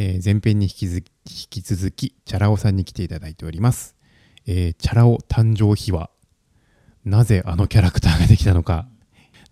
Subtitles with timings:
[0.00, 1.02] えー前編に引きず引
[1.50, 3.96] き続きチャラ男さんに来ていただいております、
[4.46, 6.08] えーチャラ男誕生秘話。
[7.04, 8.86] なぜあのキャラクターができたのか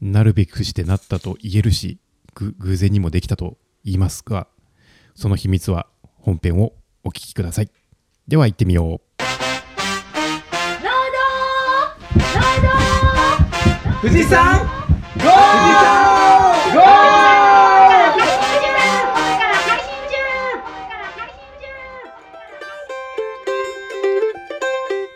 [0.00, 1.98] なるべくしてなったと言えるし
[2.34, 4.46] ぐ偶然にもできたと言いますが
[5.16, 7.70] その秘密は本編をお聞きください。
[8.28, 9.00] では行ってみよう。
[14.00, 16.10] 富士山ゴー！
[16.10, 16.15] ゴ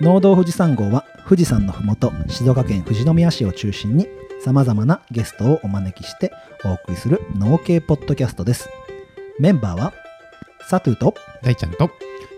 [0.00, 4.08] 農道富士山号は富士山のふもと静岡県富士宮市を中心に
[4.42, 6.32] さまざまなゲストをお招きして
[6.64, 8.70] お送りする農系ポッドキャストです。
[9.38, 9.92] メンバーは
[10.66, 11.90] サトゥと大ちゃんと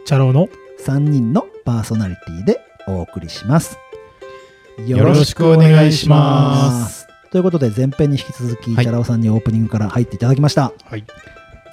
[0.05, 0.49] チャロの
[0.85, 3.79] 3人のパーソナリティでお送りします。
[4.85, 7.07] よろしくお願いします。
[7.31, 8.85] ということで前編に引き続き、はい。
[8.85, 10.73] チャラ男さんにオープニングから入っていただきました。
[10.85, 11.05] はい。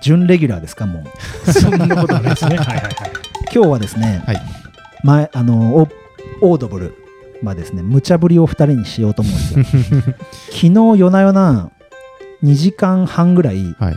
[0.04, 1.04] 準レギュラーですかも
[1.48, 1.50] う。
[1.52, 2.58] そんなことはないですね。
[2.58, 2.94] はいはいはい。
[3.52, 4.59] 今日はですね、はい
[5.04, 5.88] 前あのオ
[6.42, 6.96] オードブル
[7.42, 10.02] まあですね無茶ぶりを2人にしようと思うんですよ。
[10.52, 11.72] 昨日夜な夜な
[12.44, 13.96] 2時間半ぐらいはい。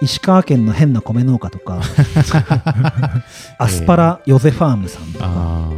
[0.00, 1.80] 石川県の変な米農家とか
[3.56, 5.70] アスパラヨゼファームさんとかあ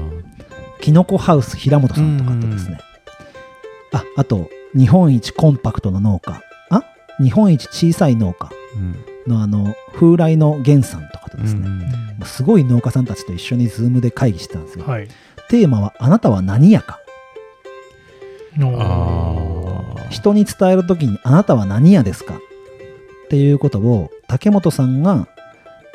[0.80, 2.78] キノコハウス平本さんとかとですね。
[3.92, 6.40] ああと日本一コンパクトな農家。
[6.70, 6.82] あ
[7.22, 8.50] 日本一小さい農家。
[8.76, 15.08] ーうんのあの風来の源さんとかとですね、うんすごい農家さんたちと一緒にズームで会議してたんですよ、はい。
[15.48, 17.00] テーマはあなたは何やか。
[20.10, 22.38] 人に伝えるときにあなたは何屋ですかっ
[23.28, 25.28] ていうことを竹本さんが、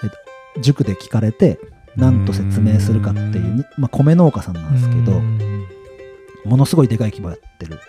[0.03, 1.57] えっと、塾で聞かれて
[1.95, 3.65] 何と説明するかっていううん。
[3.77, 5.65] まあ、米農家さんなんですけどうん。
[6.45, 7.79] ものすごいでかい規模やってる。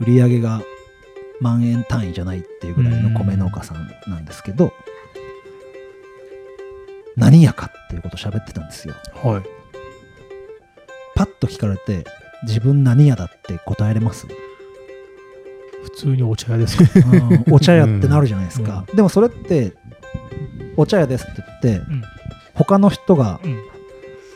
[0.00, 0.62] 売り上げが
[1.40, 4.72] 万円単位じゃないっていうぐらいの米農家さんなんですけど
[7.16, 8.94] 何屋かっていうことを喋ってたんですよ。
[9.14, 9.42] はい。
[11.14, 12.04] パッと聞かれて
[12.44, 14.26] 自分何屋だって答えれます？
[15.82, 19.74] 普通にお茶屋ですかうんお茶屋ってなるじゃないですか、でもそれって
[20.76, 22.02] お茶屋ですって言って、うん。
[22.54, 23.58] 他の人がうん。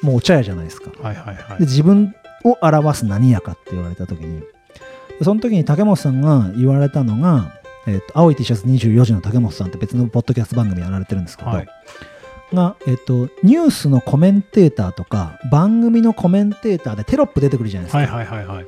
[0.03, 0.91] もうお茶屋じゃないですか。
[1.03, 1.59] はいはいはい。
[1.61, 4.47] で自分を表す何屋かって言われた時にで
[5.23, 7.53] その時に竹本さんが言われたのが、
[7.87, 11.67] えっと青い T シャツ24時の竹本さんって別のポッドキャスト番組やられてるんですけど、はい。
[12.53, 18.67] が、えっとニュースのコメンテーターとか番組のコメンテーターでテロップ出てくるじゃないですか、はいはいはいはい。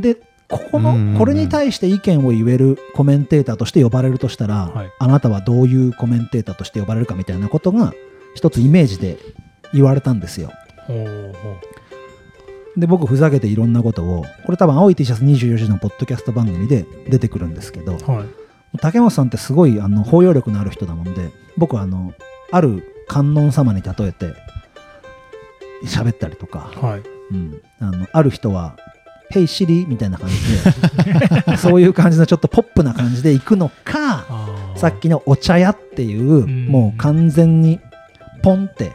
[0.00, 0.16] で
[0.48, 4.90] ここのこれに対して意見を言えるコメンテーターとして呼ばれるとしたら、はい。
[4.98, 7.92] あなたはどういうコメンテーターとして呼ばれるかみたいなことが
[8.34, 9.18] 一つイメージで
[9.72, 10.52] 言われたんですよ。
[10.86, 11.56] ほうほ
[12.76, 18.26] で僕ふざけていろんなことをこれ多分青い T シャツ24時のポッドキャスト番組で出てくるんですけどうはい。
[18.78, 22.12] 竹本さんってすごいあの包容力のある人なもんで僕はあの
[22.50, 24.34] ある観音様に例えて
[25.84, 27.02] 喋ったりとか、はい。
[27.30, 28.76] うん、あのある人は
[29.30, 30.36] 「ヘイシリ」みたいな感じ
[31.44, 34.24] で そういう感じのちょっとポップな感じで行くのか
[34.76, 36.66] さっきのお茶屋っていうん。
[36.66, 37.80] もう完全に
[38.42, 38.92] ポンって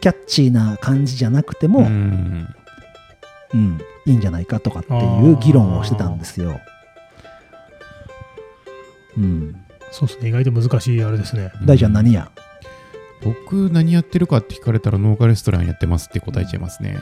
[0.00, 1.88] キャッチーな感じじゃなくても、
[3.54, 3.60] うん。
[3.60, 6.60] うん、いいんじゃないかとかっていう議論をしてたんですよ。
[9.16, 10.28] うん、そうですね。
[10.28, 11.52] 意外と難しいあれですね。
[11.64, 12.30] 大ちゃん何や？
[13.22, 16.98] 僕何やってるかって聞かれたら農家レストランやってますって答えちゃいますね。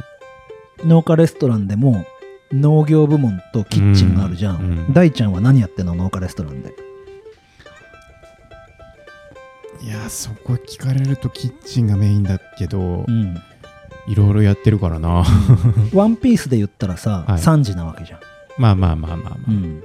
[0.85, 2.05] 農家レストランでも
[2.53, 4.93] 農業部門とキッチンがあるじゃん、うんうん。
[4.93, 5.95] 大ちゃんは何やってんの？
[5.95, 6.75] 農家レストランで。
[9.81, 13.43] いやそこ聞かれるとキッチンがメインだけどうん
[14.07, 15.25] いろいろやってるからな。
[15.95, 17.39] ワンピースで言ったらさ、はい。
[17.39, 18.21] 3時なわけじゃん、
[18.59, 19.37] まあまあまあまあまあ。
[19.49, 19.83] うん、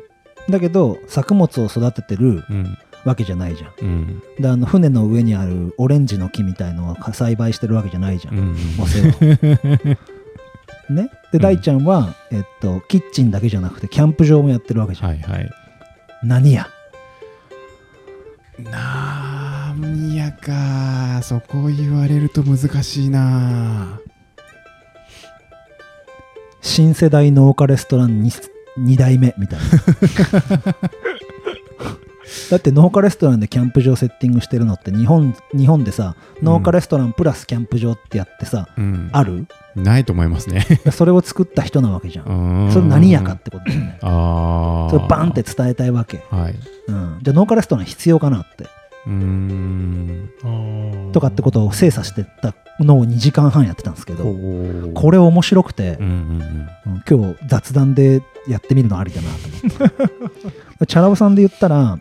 [0.50, 2.78] だけど作物を育ててるうん。
[3.06, 3.74] わけじゃないじゃん。
[3.80, 4.24] うん。
[4.38, 8.56] であの船の上にあるオレンジの木みたいのを 栽培してるわけじゃないじゃん、うん。
[8.82, 9.98] お世話
[10.94, 11.10] ね？
[11.32, 15.50] でうん大ちゃんは、えっと、キッチンだけじゃなくてキャンプ場もやってるわけじゃん、はいはい。
[16.24, 16.68] 何や？
[18.60, 24.00] なんやかそこ言われると難しいな
[26.68, 28.50] 新世代農家レストラン 2,
[28.80, 29.66] 2代目みたいな。
[32.52, 39.10] だって農家レストランでキャンプ場セッティングしてるのって日本日本でさ農家レストランプラスキャンプ場ってやってさ、うん。
[39.14, 39.48] ある？
[39.78, 40.66] ないと思いますね。
[40.92, 42.68] それを作った人なわけじゃん。
[42.68, 43.98] そそれ何やかってことだよね。
[44.02, 46.56] ああそれバンって伝えたいわけ、はい。
[46.88, 48.68] うん、じゃあ農家レストラン必要かなって
[51.14, 54.36] とかってことを精査してったのを2時間半やってたんですけどこ
[54.94, 56.10] これ面白くてう、んうん。
[56.42, 60.10] うん今日雑談でやってみるのありだなと思っ
[60.80, 60.86] て。
[60.88, 62.00] チャラ男さんで言ったら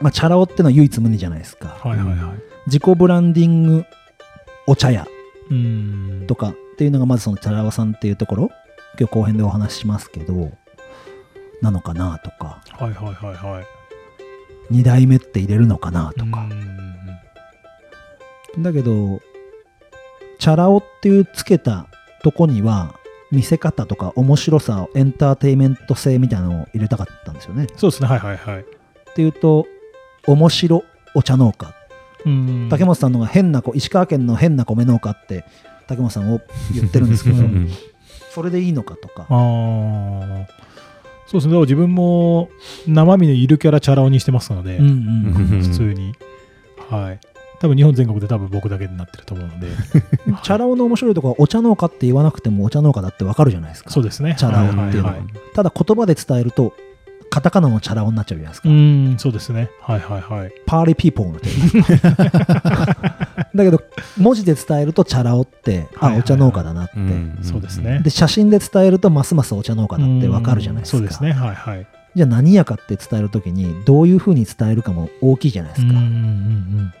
[0.00, 1.76] まあ、チャラ男ってのは唯一無二じゃないですか。
[1.80, 2.18] はいはいはい。
[2.66, 3.84] 自己ブランディング
[4.66, 5.06] お茶屋
[5.50, 6.24] うん。
[6.26, 8.50] とかっていうのがまずそのチャラ男さんっていうところ。
[8.98, 10.52] 今日後編でお話ししますけど
[11.60, 12.62] なのかなとか。
[12.70, 13.64] はいはいはいはい。
[14.70, 16.48] 2代目って入れるのかなとか。
[18.56, 18.62] うん。
[18.62, 19.20] だけど
[20.38, 21.86] チャラ男っていうつけた
[22.22, 22.94] とこには
[23.30, 27.66] 見せ方とか面白さエンターテインメント性みたいなのを入れたかったんですよね。
[27.76, 28.60] そうですね、はいはいはい。
[28.60, 28.64] っ
[29.14, 29.66] ていうと
[30.26, 30.84] 面白
[31.14, 31.74] お茶農家。
[32.24, 32.68] うん。
[32.70, 35.44] 竹本さんのが変な子石川県の変な米農家って
[35.86, 36.40] 竹本さんを
[36.72, 37.70] 言ってるんですけどうん。
[38.30, 39.22] それでいいのかとか。
[39.22, 40.46] ああ。
[41.26, 42.50] そうですね、自分も
[42.86, 44.92] 生身のいるキャラチャラ男にしてますので、うんうん
[45.52, 46.14] うん普通に。
[46.90, 47.20] はい。
[47.60, 49.68] 多分日本全国で多分僕だけになってると思うので、
[50.42, 54.34] チャラ男の面白いところはお茶農家って言わなくてもお茶農家だってわかるじゃないですかそうですね。
[54.38, 56.74] チャラ男っていうのははいはいただ言葉で伝えると
[57.30, 59.70] カタカナのチャラ男になっちゃうじゃないですか、うん、そうですね。
[59.80, 60.52] はいはいはい。
[60.66, 61.48] party people になって
[63.18, 63.23] る
[63.54, 63.82] だけど
[64.18, 68.00] 文字で伝えるとチャラ男ってあお茶農家だなって、うんそうですね。
[68.00, 70.98] で写真で伝えるとますますお茶農家だってわかるじゃないですか。
[70.98, 71.32] うんそうですね。
[71.32, 71.86] はいはい。
[72.14, 76.92] じゃあ何やかって伝えるときにどういうふうに伝えるかも大きいじゃないですか、うんうんうん。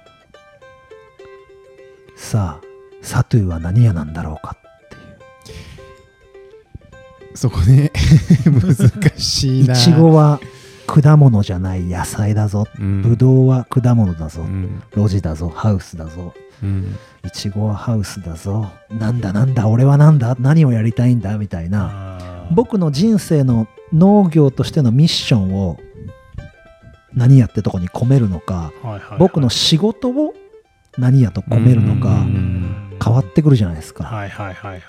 [2.16, 2.66] さあ
[3.02, 4.88] サトゥーは何屋なんだろうかっ
[5.44, 7.36] ていう。
[7.36, 7.90] そこね
[8.46, 8.74] 難
[9.18, 10.40] しいいなちごは
[10.86, 12.66] 果物じゃない野菜だぞ。
[12.78, 13.02] うん。
[13.02, 14.42] ぶどうは果物だぞ。
[14.42, 14.82] うん。
[14.96, 15.48] 路地だぞ。
[15.48, 16.32] ハウスだぞ。
[16.36, 16.43] うん
[17.24, 18.70] いちごはハウスだぞ。
[18.90, 20.36] なんだなんだ俺はなんだ？
[20.38, 21.38] 何をやりたいんだ？
[21.38, 22.48] みたいな。
[22.52, 25.78] 僕の人生の農業としてのミッションを
[27.14, 28.72] 何やってとこに込めるのか。
[28.82, 29.18] はいはいはい。
[29.18, 30.34] 僕の仕事を
[30.98, 34.82] 何やと込めるのうかん変わってくるじゃないですか、はいはいはいはい。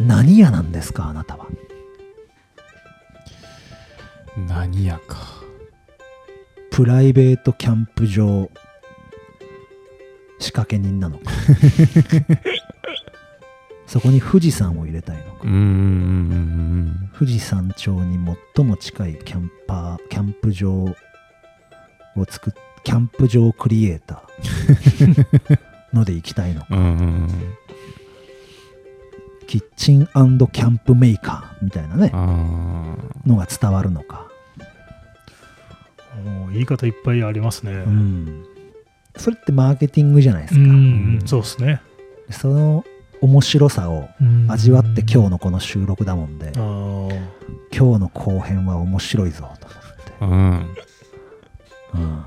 [0.00, 0.06] うん。
[0.06, 1.06] 何屋なんですか？
[1.06, 1.46] あなたは。
[4.48, 5.18] 何やか。
[6.70, 8.50] プライベートキャンプ場
[10.38, 11.30] 仕掛け人なのか。
[13.86, 15.40] そこに富士山を入れたいのか。
[17.18, 18.18] 富士山頂に
[18.54, 20.96] 最も近いキャンパーキャンプ場を
[22.28, 22.54] 作っ
[22.84, 25.58] キャンプ場クリエイター
[25.96, 26.66] ので行きたいのか。
[29.46, 32.10] キッチンキャンプメーカーみたいなね。
[32.12, 32.96] あ
[33.26, 34.26] のが伝わるのか、
[36.24, 37.72] もう言い方いっぱいありますね。
[37.72, 38.44] うん、
[39.16, 41.80] それってマーケティングじゃないですうか、ん、そうですね。
[42.30, 42.84] その
[43.20, 44.08] 面白さを
[44.48, 45.30] 味わって今日の。
[45.30, 47.08] のこの収録だもんで今
[47.70, 49.66] 日の後編は面白いぞと
[50.26, 50.74] 思って。
[51.96, 52.02] あうん。
[52.02, 52.24] うん。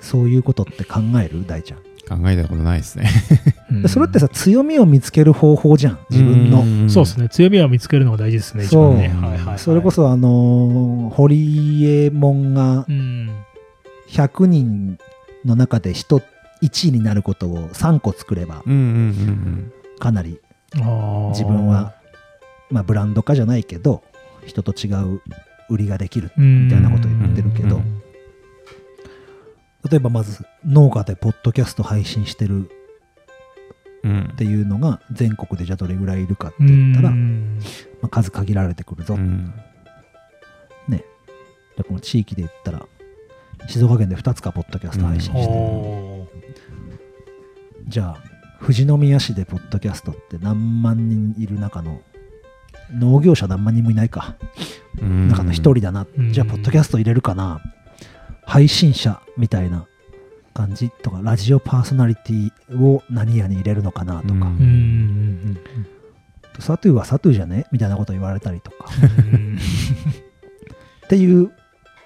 [0.00, 1.46] そういうことって考える？
[1.46, 1.78] 大ちゃん、
[2.20, 3.10] 考えたことないですね。
[3.82, 5.98] でそれってさ強みを見つける方法じゃん。
[6.10, 6.90] 自分の、ん。
[6.90, 7.28] そうですね。
[7.28, 9.10] 強みは見つけるのが大事ですね、一番ね。
[9.12, 9.22] そう。
[9.22, 9.58] はいはいはい。
[9.58, 13.33] それこそあのー堀江門がうん。
[14.14, 14.98] 100人
[15.44, 16.22] の中で1
[16.62, 18.62] 1位になることを3個作れば
[19.98, 20.40] かなり
[20.72, 21.94] 自分は、
[22.70, 24.02] まあ、ブランド化じゃないけど
[24.46, 25.20] 人と違う
[25.68, 27.76] 売りができるみたいなこと言ってるけど。
[27.76, 28.00] うん
[29.90, 32.70] 例えばまず農家でポッドキャスト配信してる
[34.02, 34.30] うん。
[34.32, 37.60] っていうのが全国でじゃあどれぐらいいるかって言ったら、まうん。
[38.02, 39.52] あ、数限られてくるぞ、うん。
[40.88, 41.04] ね。
[41.76, 42.86] でこの地域で言ったら
[43.68, 46.44] 静岡県で2つかポッドキャスト配信してる、おー
[47.88, 48.22] じゃあ
[48.60, 52.00] 富士宮市でポッドキャストって何万人いる中の
[52.92, 54.36] 農業者何万人もいないか。
[55.00, 55.28] うん。
[55.28, 57.60] 中の一人だな、うんじゃあポッドキャスト入れるかな。
[58.46, 59.86] 配信者みたいな
[60.52, 64.38] 感じとかラジオパーソナリティを何やに入れるのかなとか、うん。
[64.38, 65.58] うんうん
[66.60, 67.66] サトゥーはサトゥーじゃね？
[67.72, 68.86] みたいなこと言われたりとか。
[69.18, 69.58] うんうん。
[69.58, 71.48] っていう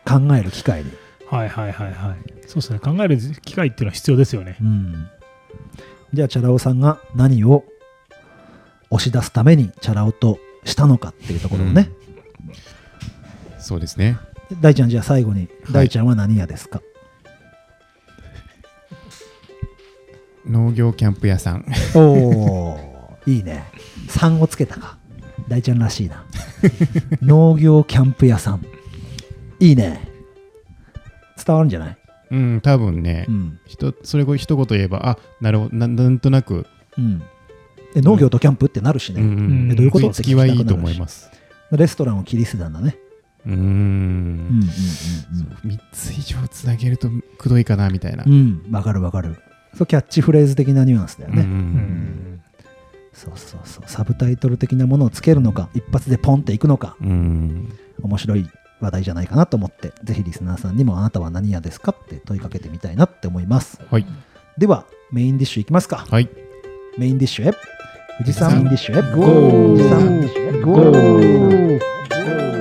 [0.07, 0.91] 考える機会で、
[1.31, 2.17] はいはいはいはい。
[2.47, 2.79] そうですね。
[2.79, 4.57] 考える機会っていうのは必要ですよね。
[4.61, 5.09] うん、
[6.15, 7.65] じゃあチャラ男さんが何を
[8.91, 11.91] 押し出すためにチャラ男としたのかっていうところをね、
[13.59, 14.19] そうですね。
[14.61, 16.81] 大ちゃんじゃあ最後に、大ちゃんは何屋ですか？
[20.47, 21.67] 農業キャンプ屋さん。
[21.95, 23.65] おおいいね。
[24.09, 24.97] 3をつけたか。
[25.47, 26.25] 大ちゃんらしいな。
[27.21, 28.65] 農業キャンプ屋さん。
[29.61, 30.08] いいね
[31.45, 31.99] 伝わるんじゃない？
[32.31, 33.27] うん多分ね。
[33.29, 36.67] うん、ひとそれを一言言えばあなるほどななんとなく。
[36.99, 37.21] うん、
[37.95, 39.31] で農業とキャンプってなるしね、うんう
[39.69, 40.07] んえどういうこと？
[40.09, 41.31] ってつきはいいと思います。
[41.71, 42.97] レストランを切り捨てたんだね。
[43.47, 43.57] うーん。
[43.57, 43.61] うん
[45.65, 48.25] うん3つ以上つなげるとくどいかなみたいな。
[48.27, 48.63] うん。
[48.67, 49.37] うんわかるわかる。
[49.75, 52.43] そうキャッチフレーズ的なニュアンスだようね、うんん。
[53.13, 53.85] そうそうそう。
[53.87, 56.97] サブタイトル的なものをつけるのか一発でポンっていくのか。
[57.01, 57.73] うん。
[58.03, 58.49] 面白い
[58.81, 63.81] 話題じゃないかなと思ってぜひリスナーさんにもあなたは何屋ですかって問いかけてみたいなって思います。
[63.91, 64.07] はい。
[64.57, 66.07] ではメインディッシュいきますか。
[66.09, 66.29] はい。
[66.97, 67.53] メインディッシュへ。
[68.19, 69.03] 富士山メインディッシュへ。
[69.15, 70.61] ゴー富士山メインディッシュへ。
[70.63, 72.58] ゴー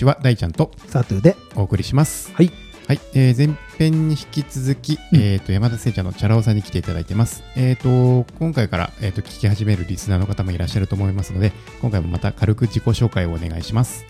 [0.00, 2.32] シュは大ちゃんとサトゥーでお送りします。
[2.34, 2.50] はい。
[2.86, 7.42] はい、えー前編に引き続き、うんえっ、と、山田製茶のチャラ男さんに来ていただいてます。
[7.56, 14.04] えっ、と、今回から、えー、と聞き始めるリスナーの方もいらっしゃると思いますので、今回もまた軽く自己紹介をお願いします。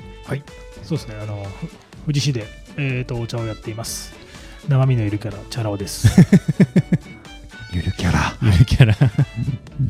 [0.82, 1.68] そうですね、あの、ふ
[2.06, 4.14] 富士市で、えー、とお茶をやっています。
[4.68, 6.08] 生身のいるキャラ、チャラ男です。
[7.72, 8.96] ゆるキャラゆるキャラ。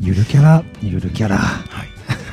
[0.01, 1.39] ゆるキャラ ゆるキャラ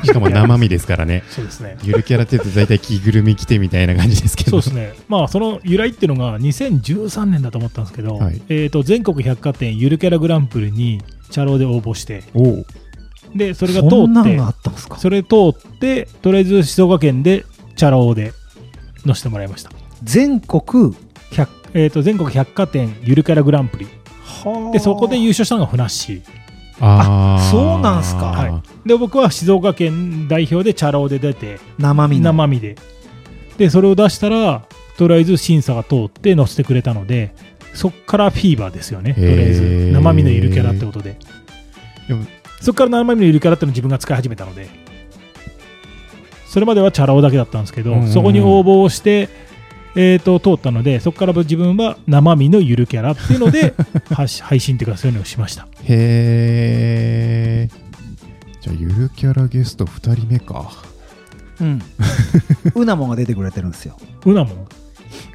[0.05, 1.23] しかも生身ですからね。
[1.31, 1.77] そうですね。
[1.83, 4.51] ゆるキャラって言うと大体着ぐるみ着てみたいな感じですけど。
[4.51, 4.93] そうですね。
[5.09, 12.23] まあ、その由来っていうのが2013年だと思ったんですけど、はいえー、と全国百貨店ゆるキャラグランプリにチャロで応募して。
[13.35, 14.41] で、それが通って
[14.99, 17.45] それ通って、とりあえず静岡県で
[17.77, 18.33] チャラ男で
[19.05, 19.71] 乗せてもらいました。
[20.03, 20.95] 全国
[21.33, 23.87] 100えー、と全国百貨店ゆるキャラグランプリ。
[24.73, 26.23] で、そこで優勝したのがふなっし
[26.81, 28.27] あーそうなんすか？
[28.27, 28.61] はいー。
[28.89, 32.77] で、僕は静岡県代表でチャラ男で出て、生身の生身で。
[33.57, 34.65] で、それを出したら、
[34.97, 37.35] とりあえず審査が通って乗せてくれたので、
[37.75, 39.15] そっからフィーバーですよね。
[39.15, 41.17] とりあえず生身のゆるキャラってことで。
[42.09, 42.25] でも
[42.61, 44.69] そっから生身のゆるキャラっていうのを自分が使い始めたので、
[46.47, 49.29] それまではチャラ男だけだったんですけど、うんうんうんそこに応募をして、
[50.01, 53.75] えー、と通ったので、そこから自分は生身のゆるキャラっていうので、
[54.15, 54.29] 配
[54.61, 55.67] 信っていうかそういうのをしました。
[55.83, 57.69] へえ。
[58.61, 60.71] じゃあ、ゆるキャラゲスト2人目か。
[61.61, 61.83] うん
[62.77, 64.69] うなもが出てくれてるんですようなも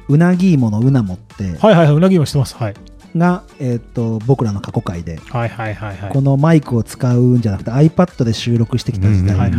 [0.08, 2.56] うなぎいものうなもってはいはいはい、うなぎもしてます。
[2.56, 2.74] はい。
[3.14, 6.10] が、えー、と僕らの過去回で、はいはいはいはい。
[6.10, 9.56] このマイクを使うんじゃなくて iPad で収録してきた時代に。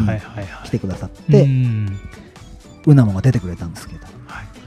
[0.64, 2.00] 来てくださっうて、ん
[2.88, 4.15] うなもが出てくれたんですけど、はい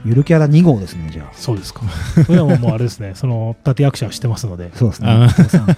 [0.05, 1.33] ゆるキャラ2号ですねじゃあ。
[1.33, 1.81] そうですか。
[2.27, 5.07] うなももうあれですね、 その立役者をしてますので、そうですね。
[5.09, 5.69] あ伊藤さん。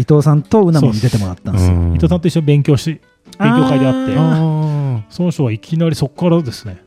[0.00, 1.74] 伊藤さんとうなもに出てもらったんですよ。
[1.74, 1.94] うん。
[1.94, 3.00] 伊藤さんと一緒に勉強し、
[3.38, 6.78] 勉強会であって、あその人はいきなりそこからですね、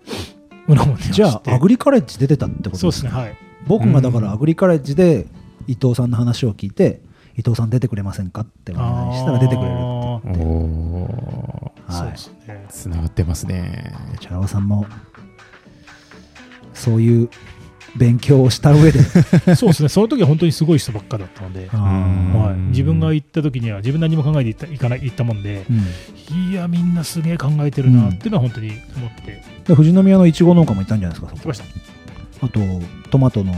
[0.67, 3.33] うなもにじゃあアグリカレッジ出てたってことそうですね、はい。
[3.67, 5.27] 僕がだからアグリカレッジで
[5.67, 7.01] 伊藤さんの話を聞いて
[7.37, 12.11] 伊藤さん出てくれませんかってお願いしたら出てくれるってーおーそうはい。
[12.11, 12.65] ですね。
[12.69, 13.93] つながってますね。
[14.19, 14.85] チャラ男さんも
[16.79, 17.29] そういう
[17.95, 18.99] 勉強をした上で。
[19.55, 29.43] そうですね、その時は本当にすごい人ばっかだったので、あはい、うん自分が行った時には自分何も考えていったいかない行ったもんでー、うんいや、みんなすげえ考えてるなっていうのは本当に思って。
[29.65, 31.41] で富士宮のいちご農家もいたんじゃないですかそこ。
[31.41, 31.65] きました。
[32.41, 32.59] あと
[33.09, 33.53] トマトの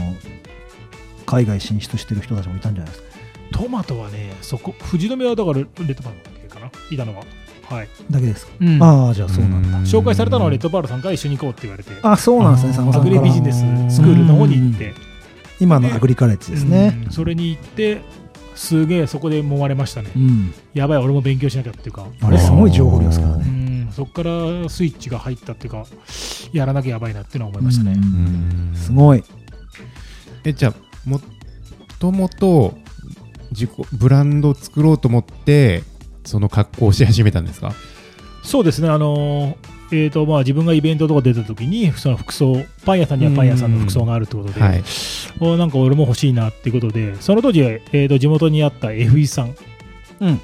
[1.26, 3.12] 海外進出してる人たちもいたんじゃないですか。
[3.52, 7.22] トマトはね、そこ、富士宮はだからレッドバール系かな、いたのは。
[7.72, 7.88] はい。
[8.10, 8.82] だけですか、うん。
[8.82, 12.74] ああじゃあそうなんだ、紹介されたのはレッドバールさんから一緒に行こうって言われて、あそうなんですね。
[12.76, 13.20] あーア佐野さんから。
[13.20, 14.94] グリビジネススクールの方に行って、
[15.60, 17.02] 今のアグリカレッジですね。
[17.06, 17.12] うん。
[17.12, 18.00] それに行って、
[18.54, 20.10] すげえそこで揉まれましたね。
[20.14, 24.30] うん、やばい、俺も勉強しなきゃっていうか、あれすごい情報量ですからうねん、そこから
[24.68, 25.86] スイッチが入ったっていうか、
[26.52, 27.96] やらなきゃやばいなっていうのは思いましたね。
[28.74, 29.24] すごい。
[30.44, 30.74] えじゃあ
[31.08, 31.20] も
[31.98, 32.74] ともと
[33.52, 35.82] 自己ブランドを作ろうと思って
[36.24, 37.72] その格好をし始めたんですか？
[38.42, 39.56] そうですね、あのー
[39.92, 44.82] えーとまあ、自分がイベントとか出た時に、その服装、パン屋さんにはパン屋さんの服装があるってことで、はい。
[45.38, 49.54] おなんか俺も欲しいなっていうことで、その当時、えー、と地元にあった F1 さん、
[50.20, 50.40] うん。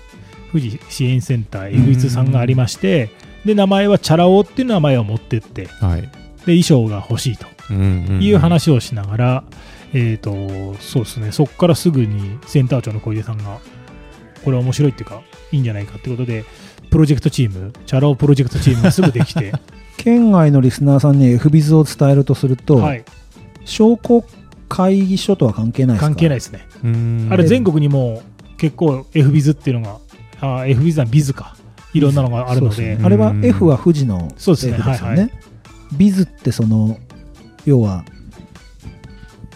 [0.52, 3.10] 富士支援センター F1 さんがありまして、
[3.44, 6.08] で名前はチャラ男っていう名前を持ってって、ではい。
[6.44, 9.44] 衣装が欲しいという話をしながら、
[9.92, 13.58] えー、とそうですね、そこからすぐにセンター長の小出さんが、
[14.44, 16.44] これは面白いっていうか、いいんじゃないかってことで、
[16.90, 19.52] プロジェクトチーム、チャラ男プロジェクトチームがすぐできて、
[19.96, 23.04] 県外のリスナーさんに F ビズを伝えるとすると、はい、
[23.64, 24.24] 商工
[24.68, 26.06] 会議所とは関係ないですか？
[26.08, 26.66] 関係ないですね。
[26.84, 27.28] うん。
[27.30, 28.22] あれ全国にも
[28.58, 29.98] 結構 F ビズっていうの
[30.40, 31.56] が、あ F ビズはビズか、
[31.94, 32.96] いろんなのがあるので。
[32.96, 35.08] ね、あれは F は富士の F そうですよねですね。
[35.08, 35.28] はいは
[35.96, 36.98] ビズってその
[37.64, 38.04] 要は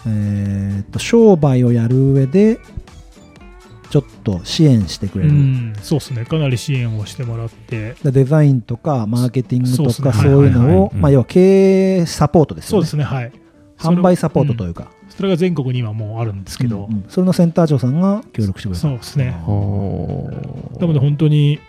[0.05, 2.59] えーっと商売をやる上で
[3.93, 12.79] ちょっと支援してくれうる、ん、そうですね、かなり支援をしてもらって、でデザインとかマーケティングとかそういうのを、まあ、要は経営サポートですよね。
[12.79, 13.31] そうですね、はい。
[13.77, 17.05] 販売サポートというか、それが全国に今もうあるんですけど、うんうん。
[17.07, 19.29] それのセンター長さんが協力してくれたそうですね。
[19.45, 20.27] ほ
[20.75, 20.79] う。
[20.79, 21.59] なので本当に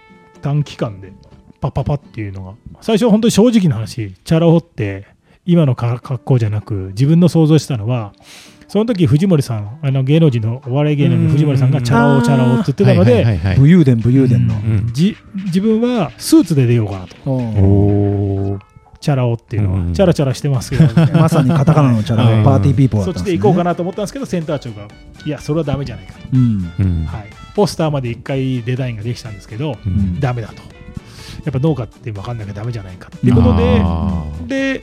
[0.40, 1.12] 短期間で
[1.60, 2.54] パッパパっていうのが。
[2.80, 5.08] 最初は本当に正直な話チャラ男って
[5.44, 8.14] 今のか格好じゃなく自分の想像したのは
[8.74, 14.92] その時藤森さんあの芸能人のお笑い芸能人の藤森さんがチャラ男チャラ男って言ってたのはいで武勇伝武勇伝の、うん。
[14.92, 17.14] じ自分はスーツで出ようかなと。
[18.98, 19.94] チャラ男っていうのは、うん。
[19.94, 20.92] チャラチャラしてますけど。
[21.14, 24.88] まさにカタカナのチャラ party people だそっんです、ね、ったちで行こうかなと思ったんですけどセンター長が
[25.24, 26.06] いやそれはダメじゃない。
[26.06, 26.18] かと、
[27.16, 30.18] はい、ポスターまで1回デザインができたんですけどうん。
[30.18, 30.54] ダメだと。
[31.44, 33.56] やっぱ農家って分かんなきゃダメじゃないかっていうこと
[34.48, 34.82] でで、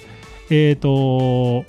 [0.49, 1.65] えっ、と、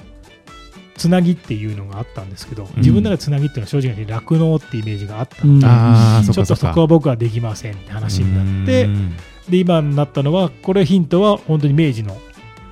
[1.02, 2.68] つなぎっていうのがあったんですけど、ん。
[2.76, 5.60] 自分ならつなぎっていうのは正直に酪農ってイメージがあったのうん。
[5.60, 9.16] で、あーそっちょっとかそこは僕はできませんって話になってう、ん。
[9.48, 12.16] で、今になったのは、これヒントは本当に明治の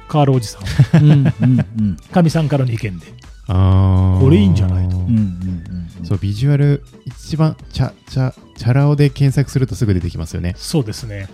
[0.07, 1.97] カールおじさん、うんうんうん。
[2.13, 3.07] かみさんからの意見で、
[3.47, 4.97] これいいんじゃないと。
[4.97, 5.71] うんうんうん
[6.03, 10.55] そうビジュアル一番チャチャチャラ男で検索するとすぐ出てきますよね。
[10.57, 11.29] そうですね。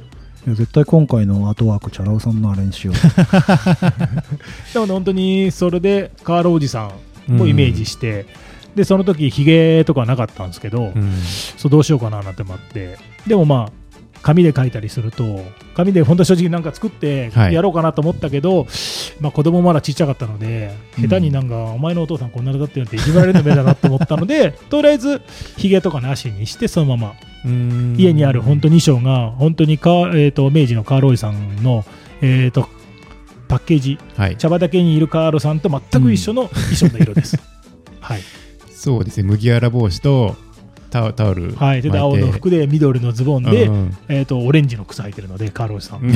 [0.46, 2.98] いや絶対今回のアートワークチャラ男さんのあれにしよな
[4.74, 6.90] の で本当にそれでカールおじさ
[7.28, 8.26] んをイメージして、
[8.76, 11.12] で、その時ヒゲとかはなかったんですけど、うん。
[11.56, 12.98] そうどうしようかななんてもあって。
[13.26, 13.85] でもまあ
[14.26, 15.40] 紙で書いたりすると
[15.74, 17.54] 紙で本当正直なんか作ってはい。
[17.54, 18.66] やろうかなと思ったけど、
[19.20, 21.08] まあ子供まだちっちゃかったのでうん。
[21.08, 25.22] 下手になんか、お前のお父さんこんなだってるっていじめられるの目だなと思ったので とりあえず
[25.56, 27.12] ひげとかなしにしてそのまま。
[27.44, 27.94] うん。
[27.96, 31.84] 家にある本当に衣装が本当にか、えー、と明治のカールおじさんの、
[32.20, 32.68] えー、と
[33.46, 34.36] パッケージはい。
[34.36, 37.38] 茶畑にいるカールさんと全く一緒の衣装の色です。
[38.00, 38.20] はい。
[38.72, 39.22] そうですね。
[39.22, 40.34] 麦わら帽子と
[40.96, 46.14] タオタオルはい、で青の服で緑のズボンで、うんえー、とオレンジの靴履いてるので、カールおじさん、うん。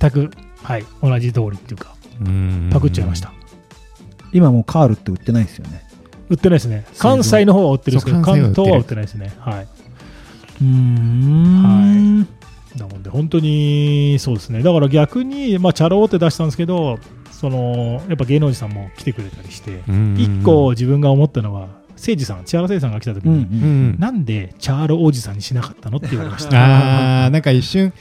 [0.00, 0.30] 全く、
[0.62, 3.32] はい、同じ通りっていうか、うんパクっちゃいました。
[4.32, 5.82] 今もうカールって売ってないですよね。
[6.28, 6.86] 売ってないですね。
[6.98, 9.32] 関西の方は売ってるんですけど、関東は売ってないですね。
[9.40, 9.66] はい。
[10.62, 14.62] うんなので、本当にそうですね。
[14.62, 16.98] だから逆に、まあ、チャラ男って出したんですけど、
[17.32, 20.16] そのやっぱ芸能人さんも来てくれたりして、うん。
[20.16, 23.90] 一個自分が思ったのは、誠司さん、千原誠司さんが来た時に、うんううん。
[23.92, 27.24] んなんでチャールおじさんにしなかったのって言われました。
[27.24, 27.92] あーなんか一瞬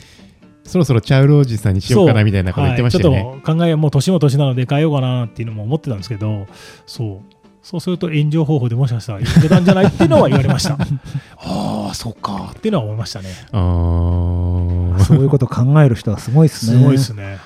[0.66, 6.48] そろそろチャウルおじさんにしようかなみたいなこと言ってましたよね、はい、ちょっと考えもう年も年なので変えようかなっていうのも思ってたんですけど
[6.86, 7.34] そう。
[7.62, 10.74] そうすると炎上方法でもしかしたらいけたんじゃないっていうのは言われました。
[11.39, 12.52] ああそっか。
[12.58, 13.30] っていうのは思いましたね。
[13.54, 15.00] あー。
[15.00, 16.78] そういうこと考える人はすごいですね。
[16.78, 17.39] すごいですね。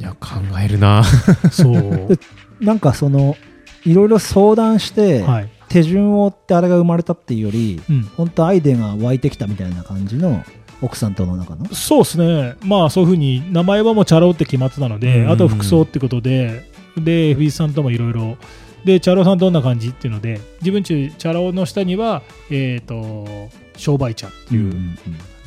[0.00, 1.02] いや考えるな。
[1.46, 2.18] いそう。
[2.60, 3.36] なんかその
[3.84, 10.42] いろいろ相談して、はい、手順を追ってあれが生まれたっていうよりうん、本当アイデアが湧いてきたみたいな感じの
[10.80, 11.66] 奥さんとの中の？
[11.74, 12.56] そうですね。
[12.62, 15.30] まあそういうふうに名前はもうチャラ男って決まってたので、うん。
[15.30, 18.36] あと服装ってことでで藤井さんともいろいろ。
[18.84, 24.74] でチャラ男さんどんな感じっていうので自分ちチャラ男の下にはえっ、と商売茶っていう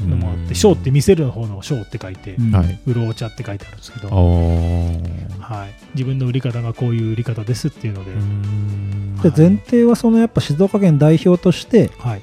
[0.05, 2.36] のもあって、ショーって見せる方のショーって書いて、
[2.86, 9.15] うろう茶って書いてあるんですけど、はい、自分の売り方がこういう売り方ですっていうので、うん。
[9.21, 12.21] で前提はそのやっぱ静岡県代表としてはい。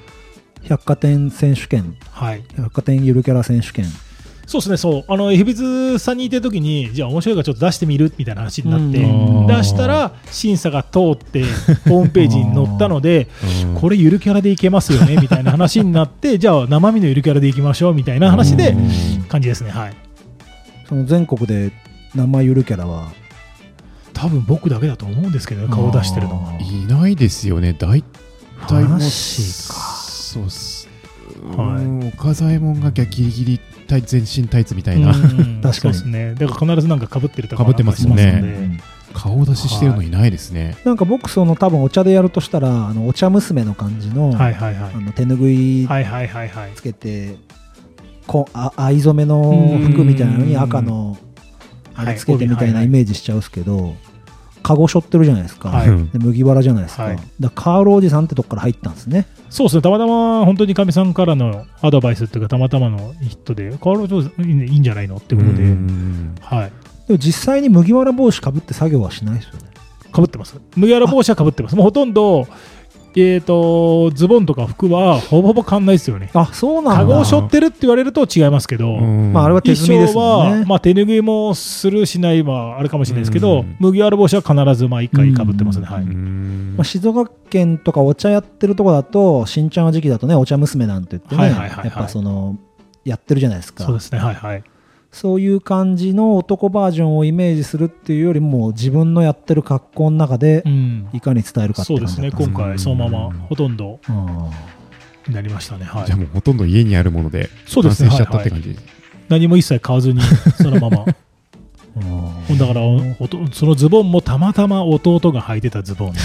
[0.62, 1.96] 百貨店選手権。
[2.10, 3.84] はい、百貨店ゆるキャラ選手権
[4.46, 9.46] そうですね、そう、あの、エビズさんにいてるときに、じゃあ面白いからちょっと出してみるみたいな話になって、うん。
[9.46, 11.44] 出したら審査が通って、
[11.88, 13.28] ホームページに載ったので、
[13.64, 13.74] うん。
[13.80, 19.24] これゆるキャラでいけますよねみたいな話になって、 じゃあ生身のゆるキャラでいきましょうみたいな話でうん。
[19.24, 19.94] 感じですね、はい。
[20.88, 21.72] その全国で
[22.14, 23.09] 生ゆるキャラは？
[24.12, 26.52] 多分僕だけだと思うんですけどね、顔出してるのが。
[26.64, 27.72] いないですよね。
[27.72, 28.04] 大
[28.68, 30.73] 体もそうっす
[31.56, 31.84] はい。
[31.84, 35.60] うん岡左衛門がギリギリタイ全身タイツみたいな、うん。
[35.62, 35.72] 確かに。
[35.72, 36.34] そうですね。
[36.34, 38.78] だから必ずなんか被ってるとか被ってますよね
[39.12, 44.92] 顔出ししてるのいないですね、なんか僕その多分お茶でやるとしたらあのお茶娘の感じの,、はいはいはい。
[44.92, 45.00] あ。
[45.00, 46.72] の手ぬぐいはいはいはいはい。
[46.74, 47.37] つけて、
[48.26, 51.16] こあ藍染めの服みたいなのに赤の
[51.94, 53.94] あれつけてみたいなイメージしちゃうっすけど、
[54.64, 55.88] カゴ背負ってるじゃないですか、はい。
[55.88, 57.18] うんで麦わらじゃないですか,、はい。
[57.38, 59.27] だカールおじさんってとこから入ったんですね。
[59.50, 66.35] そうですね、たまたま本当にかみさんからのアドバイスっていうか、たまたまのヒットで、カール・ジョーズいいんじゃないのってことで、うん。
[66.40, 66.72] はい、
[67.07, 69.61] でも実際に麦わら帽子かぶって作業はしないですよね。
[70.11, 70.59] かぶってます。
[70.77, 71.77] 麦わら帽子はかぶってます。
[71.77, 72.48] もうほとんど、
[73.20, 76.31] えー、とズボンとか服はほぼほぼ変わんないですよね。
[76.35, 76.96] あそうなんだ。
[77.00, 79.33] カゴを背負ってるって言われると違いますけど、うん。
[79.33, 80.61] まああれは手衣摘みです装もんね。
[80.61, 83.77] は、まあ、手拭いもするしないはあるかもしれないですけど、うん。
[83.79, 85.87] 麦わら帽子は必ず毎回かぶってますね。
[85.88, 86.03] うんはい。
[86.03, 86.74] うん。
[86.77, 92.57] まあ、静岡県とかお茶やってるとこだと新茶の時期だとねお茶娘なんて言ってねやっぱその
[93.05, 93.85] やってるじゃないですか。
[93.85, 94.64] そうですね、はいはい。
[95.14, 101.09] そういう感じの男バージョンをイメージするっていうよりも自分のやってる格好の中でうん。
[101.12, 102.33] いかに伝えるかってそうですね。
[102.33, 104.00] 感じだったん今回そのままほとんど
[105.29, 105.85] なりましたね。
[105.85, 106.07] はい。
[106.07, 108.09] じゃあもうほとんど家にあるものでそうですね。
[108.09, 108.79] 完成しちゃったってはい感じ、
[109.29, 111.05] 何も一切買わずにそのまま。
[112.59, 112.81] だから
[113.20, 116.18] おとそのズボンもたまたま弟が履いてたズボンで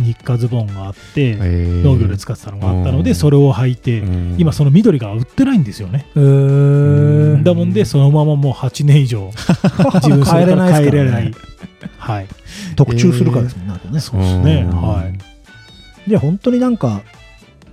[0.00, 1.84] 日課ズボンがあってえー。
[1.84, 3.04] 農業で使ってたのがあったのうん。
[3.04, 4.36] でそれを履いてうん。
[4.38, 6.06] 今その緑が売ってないんですよね。
[6.14, 9.30] だもんでそのままもう8年以上
[10.00, 10.86] 自分そ帰れからね。
[10.86, 11.34] 帰れない。
[11.98, 12.28] はい。
[12.76, 14.00] 特注するからですもんね、あとね。
[14.00, 14.66] そうですね。
[14.70, 14.82] うん。
[14.82, 15.04] は
[16.06, 16.10] い。
[16.10, 17.02] で本当になんか、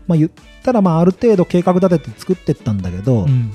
[0.08, 0.32] まあ、言っ
[0.63, 3.52] たらまあある程度計画立てて作ってったんだけど、うん。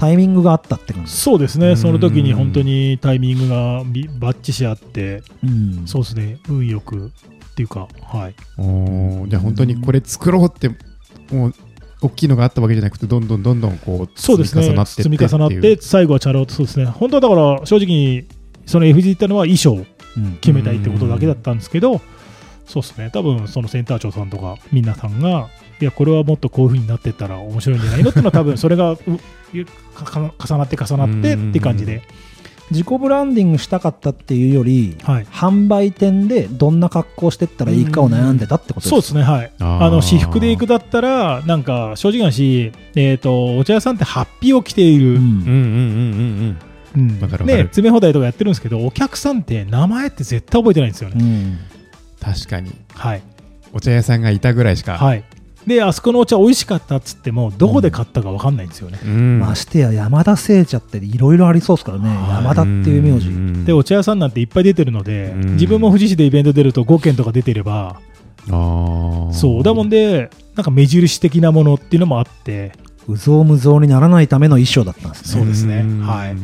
[0.00, 1.76] タイミングがあったって感じ、そうですね、うん。
[1.76, 5.82] その時に本当にタイミングがびバッチし合って、うん。
[5.86, 7.12] そうですね、運よく
[7.50, 10.68] っていうか、はい、おーじゃあ本当にこれ作ろうって
[11.34, 11.54] もう
[12.02, 15.02] 大きいのがあったわけじゃなくてどんどんどんどんこうそうですね、積み重なってって。
[15.02, 18.24] 積み重なっって最後はチャラ男そうですね、本当はだから正直に、
[18.66, 19.86] その FG 行ったのは衣装を
[20.16, 22.00] うん決めたいってことだけだったんですけど、
[22.66, 25.48] そうですね、多分そのセンター長さんとか、皆さんが、
[25.80, 28.96] いや、これはもっとこういう風になってったら面白いんじゃないのっていうのは、多分それが
[29.52, 32.02] 重なって重なってって感じで、
[32.70, 35.24] 自己ブランディングしたかったっていうよりはい。
[35.24, 39.52] 販売店でどんな格好してったらいいかを悩んでたってことですそうですね、はい。
[39.58, 45.16] あの私服で行くだったら、なんか正直なし、えー、とお茶屋さんってハッピーを着ている、うん。
[45.16, 46.58] うんうんうん
[46.96, 47.44] うんわかるわかる。
[47.46, 51.16] ね、詰め放題とかやってるんですけど、お客さんって名前って絶対覚えてないんですよね。
[51.18, 51.58] うん。
[52.20, 52.72] 確かに。
[52.94, 53.22] はい、
[53.72, 55.24] お茶屋さんがいたぐらいしか、はい、
[55.66, 58.98] で、あそこのお茶美味しかったっつっても、どこで買ったか分かんないんですよね。
[59.04, 59.38] うん。
[59.40, 62.44] ましてや山田製茶っていろいろありそうですからね、はい。
[62.44, 63.64] 山田っていう名字、ん。
[63.64, 65.52] で、お茶屋さんなんていっぱい出てるので、うん。
[65.54, 68.00] 自分も富士市でイベント出ると5件とか出てれば、
[68.48, 69.32] あー。
[69.32, 72.72] そう、だもんで、なんか目印的なものっていうのもあって、
[73.06, 75.40] うぞうむぞうにならないための衣装だったんですね。
[75.40, 75.82] そうですね。
[75.82, 76.00] ん。
[76.00, 76.36] はい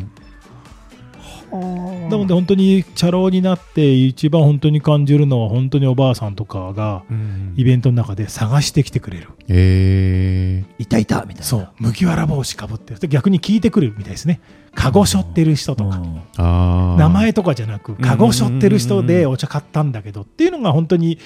[2.09, 9.29] だもんで本当に茶老になって一番本当に感じるのは本当におばあさんとかがうんイベントの中で探してきてくれる。
[9.49, 13.01] えいたいたみたいなそう、麦わら帽子かぶってる。
[13.01, 14.41] で逆に聞いてくるみたいですね。
[14.75, 16.97] カゴ背負ってる人とか。
[16.99, 21.19] 名前とかじゃなく、カゴ背負ってる人でお茶買ったんだけどっていうのが本当に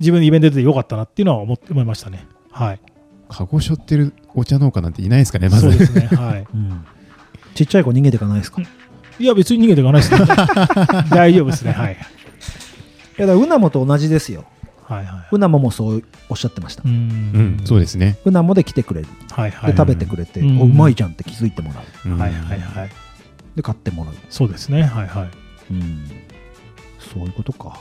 [0.00, 2.26] 自分のイベントでよかったなっていうのは思って思いましたね。
[2.50, 2.80] はい。
[3.28, 6.06] カゴ背負ってるお茶農家なんていないですかねまずそうですね。
[6.06, 6.46] はい。
[6.52, 6.84] うん
[7.54, 8.62] ちっちゃい子逃げていかないですか、
[9.18, 10.20] いいや、別に逃げていかないですね。
[11.10, 11.72] 大丈夫ですね。
[11.72, 11.96] はい。
[13.22, 14.44] やだからうなもと同じですよ
[14.84, 16.86] はいはうなももそうおっしゃってましたい。
[16.86, 19.72] ううんそうですね、うなもで来てくれるはいはい。
[19.72, 22.90] で食べてくれて、うんおうまいじゃんって気づいてもらううんはいはいはい。
[23.56, 24.82] で買ってもらう、そうですね。
[24.82, 25.28] はいはい。
[25.70, 26.06] うん、
[26.98, 27.78] そういうことか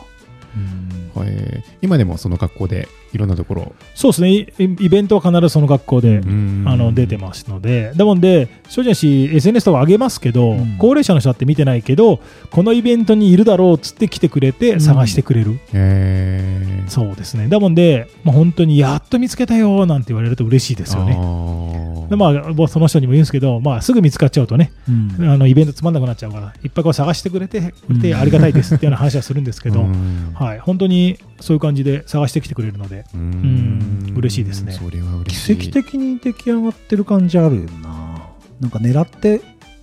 [1.25, 4.29] えー今でもその格好でいろんなところ、そうですね。
[4.31, 6.63] イイベントは必ずその学校で、うん。
[6.65, 10.77] あの出てますので、だもんで、正直 SNS とか上げますけど、うん。
[10.77, 12.19] 高齢者の人だって見てないけど、
[12.51, 16.89] このイベントにいるだろうっつって来てくれて、探してくれる、えー。
[16.89, 21.15] そうですね、だもんで、まあ、本当にやっと見つけたよなんて言われると嬉しいですよね。
[21.15, 25.29] ねでまあ、もうその人にも言うんですけど、まあ、すぐ見つかっちゃうとね、うん。
[25.29, 27.73] あのイベントつまんなくなっちゃうから、いっぱいこう探してくれて、
[28.13, 30.31] ありがたいですっていうような話はするんですけど、うん。
[30.33, 34.13] はい、本当にそういう感じで探してきてくれるので、うん。
[34.15, 34.73] 嬉しいですね。
[34.73, 35.57] それは嬉しい。
[35.57, 38.23] 奇跡的に出来上がってる感じあるよな。
[38.59, 39.41] なんか狙って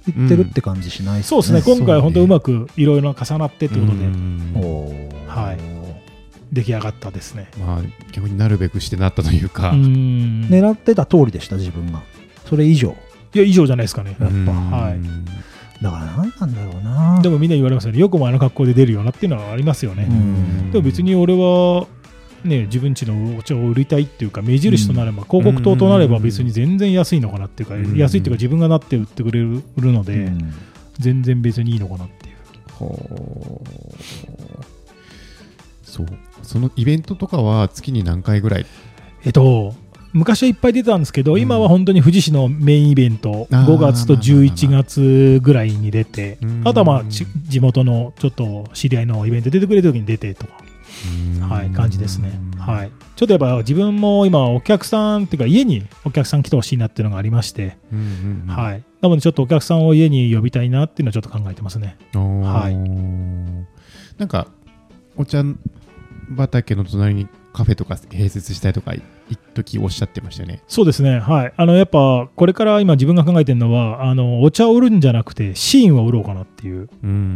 [0.08, 1.80] いってるって感じしないそうですね、そうね。
[1.80, 4.04] 今回、本当うまくいろいろ重なってってことで、
[5.26, 5.58] はい。
[6.52, 7.50] 出来上がったですね。
[7.58, 10.46] まあ逆になるべくしてなったというか、うん。
[10.48, 12.02] 狙ってた通りでした自分が。
[12.48, 12.96] それ以上。
[13.34, 14.16] いや、以上じゃないですかね。
[14.18, 14.34] やっぱ。
[14.34, 14.70] うん。
[14.70, 14.98] はい
[15.80, 17.20] だから何なんだろうな。
[17.22, 20.06] でもみんな言われますよね、よくもあの格好で出るよなっていうのはありますよね。
[20.10, 20.70] うん。
[20.72, 21.86] でも別に俺は、
[22.44, 27.96] ね、自分家のお茶を売りたいっていうか、目印となれば、広告塔となれば別に全然安いのかなっていうか、うん。
[27.96, 30.54] 安いっていうか、自分がなって売ってくれるので、うん。
[30.98, 32.36] 全然別にいいのかなっていう。
[32.72, 33.68] ほう。
[35.82, 36.06] そう。
[36.42, 38.66] そのイベントとかは月に何回ぐらい？
[39.24, 39.74] えっと、
[40.12, 50.54] 昔はいっぱい出てたんですけど、うん今は本当に富士市のメインイベント、あー5月と11月ぐらいに出てうん、あとはまあち地元のちょっと知り合いのイベント出てくれた時に出てとか、
[51.48, 52.32] はい、感じですね。
[52.58, 52.90] はい。
[53.16, 57.76] ちょっとやっぱ自分も今、お客さんっていうか、家にお客さん来てほしいなっていうのがありまして、
[58.46, 58.82] はい。
[59.00, 61.96] なのでちょっとお客さんを家に呼びたいなっていうのはちょっと考えてますね。
[62.14, 62.76] はい
[64.18, 64.48] なんか
[65.16, 65.44] お茶
[66.36, 68.94] 畑の隣にカフェとか併設したいとか
[69.28, 70.62] 一時おっしゃってましたよね。
[70.68, 71.18] そうですね。
[71.18, 71.52] はい。
[71.56, 76.88] あの、やっぱ、これから今自分が考えてるのは、あの、お茶を売るんじゃなくて、シーンを売ろうかなっていう。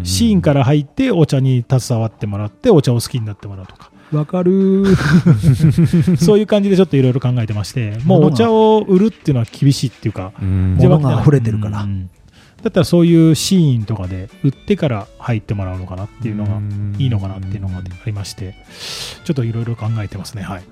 [0.04, 6.16] シーンから入ってお茶に携わってもらってお茶を好きになってもらうとかわかるー。
[6.24, 10.76] そういう感じでちょっといろいろ考えてましてもうお茶を売るっていうのは厳しいっていうかうん。
[10.78, 11.82] 物が溢れてるから。
[11.82, 12.10] うん
[12.62, 16.60] だったらそういうシーンとかで売ってから入ってもらうのかなっていうのが
[16.98, 18.54] いいのかなっていうのがありまして
[19.24, 20.42] ちょっといろいろ考えてますね。
[20.42, 20.62] はい。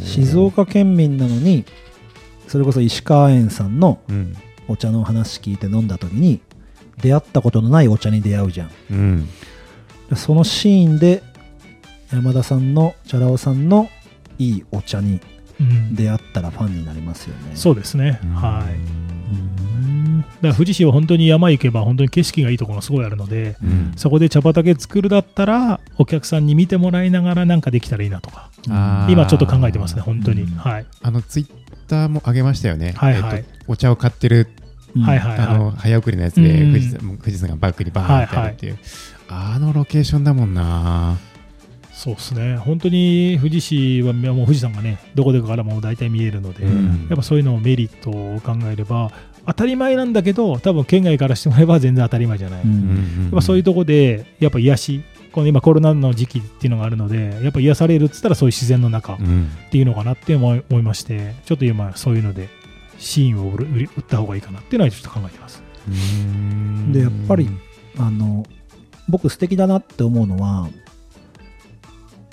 [0.00, 1.64] 静岡県民なのに
[2.48, 4.36] それこそ石川園さんのうん。
[4.68, 6.40] お茶の話聞いて飲んだ時に
[7.00, 8.70] 出会ったことのないお茶に出会うじゃん。
[8.90, 9.28] うん。
[10.16, 11.22] そのシーンで
[12.12, 13.88] 山田さんのチャラ男さんの
[14.38, 15.20] いいお茶に
[15.60, 15.94] うん。
[15.94, 17.52] 出会ったらファンになりますよね。
[17.54, 18.18] そうですね。
[18.34, 18.74] はい。
[18.74, 23.92] うんだから富士市は本当に山行けば本当に景色がいいところがすごいあるのでうん。
[23.96, 28.50] そこで茶畑作るだったらお客さんに見てもらいながらなんかできたらいいなとか
[29.08, 30.42] 今ちょっと考えてますね本当に。
[30.42, 30.48] うん。
[30.56, 30.86] はい。
[31.02, 31.48] あのツイッ
[31.88, 33.38] ターも上げましたよね、はいはい。
[33.38, 34.48] えっとお茶を買ってる、
[34.94, 35.02] うん。
[35.02, 36.72] はいはいあの早送りのやつでうん。
[36.72, 38.78] 富士山富士山がバックにバーンってあるっていう、
[39.28, 41.16] あのロケーションだもんな。
[41.92, 42.58] そうですね。
[42.58, 47.06] 本当に富士市はもう富士山がねどこでからも大体見えるので、うん。
[47.08, 49.10] やっぱそういうのをメリットを考えれば
[49.46, 53.30] 当たり前なんだけど多分県外からしてもらえば全然当たり前じゃない、うやっん。
[53.32, 55.02] ぱそういうとこでやっぱ癒し。
[55.32, 59.50] この今コロナの時期っていうのがあるのでやっぱ癒されるっつったらそういう自然の中っうん。
[59.70, 62.48] ていうのかなって思いましてちょっと今そういうので
[62.98, 65.62] シーンを売った方がいいかなっていうのはちょっと考えてます。
[65.86, 66.90] うん。
[66.92, 67.50] でやっぱり
[67.98, 68.46] あの
[69.10, 70.68] 僕素敵だなって思うのは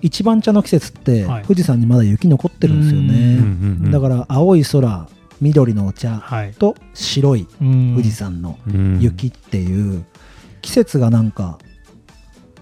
[0.01, 1.43] 一番茶の季節ってはい。
[1.43, 3.91] 富士山にまだ雪残ってるんですようんうんね、うん。
[3.91, 5.07] だから青い空
[5.43, 6.53] 緑のお茶はい。
[6.53, 8.99] と白い富富士山のうん。
[9.01, 10.05] 雪っていう
[10.61, 11.59] 季節がなんか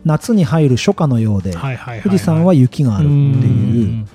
[0.04, 1.54] 夏に入る初夏のようで
[2.04, 4.08] 富士山は雪があるっていう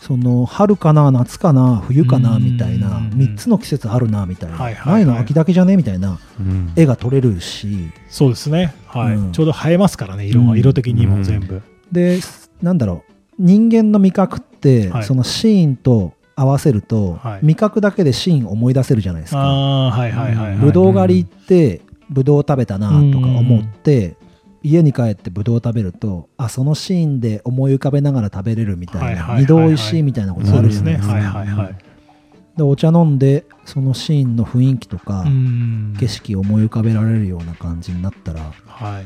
[0.00, 2.44] その春かな夏かな冬かなうん。
[2.44, 4.56] みたいな3つの季節あるなみたいな。
[4.56, 5.04] はいはいはい。
[5.06, 6.72] ないの秋だけじゃねみたいなうん。
[6.76, 7.90] 絵が撮れるし。
[8.08, 8.74] そうですね。
[8.86, 9.32] はい、うん。
[9.32, 10.58] ちょうど映えますからね色が、うん。
[10.58, 12.20] 色的にうんも全部、で
[12.62, 13.12] なんだろう。
[13.38, 15.04] 人間の味覚って、はい。
[15.04, 17.40] そのシーンと合わせると、はい。
[17.42, 19.38] 味覚だけでシーン思い出せるじゃないですか。
[19.38, 20.56] はいはいはいはい。
[20.56, 24.16] ぶどう狩り行ってぶどう食べたなとか思って、
[24.62, 29.42] 家に帰ってぶどう食べるとあそのシーンで思い浮かべながら食べれるみたいな、はいはいはいはい。
[29.42, 30.98] 二度おいしいみたいなことあるそうですね。
[31.00, 31.70] じゃないですか。
[32.56, 35.96] でお茶飲んでそのシーンの雰囲気とか、うん。
[35.98, 39.04] 景色を思い浮かべられるような感じになったらはい。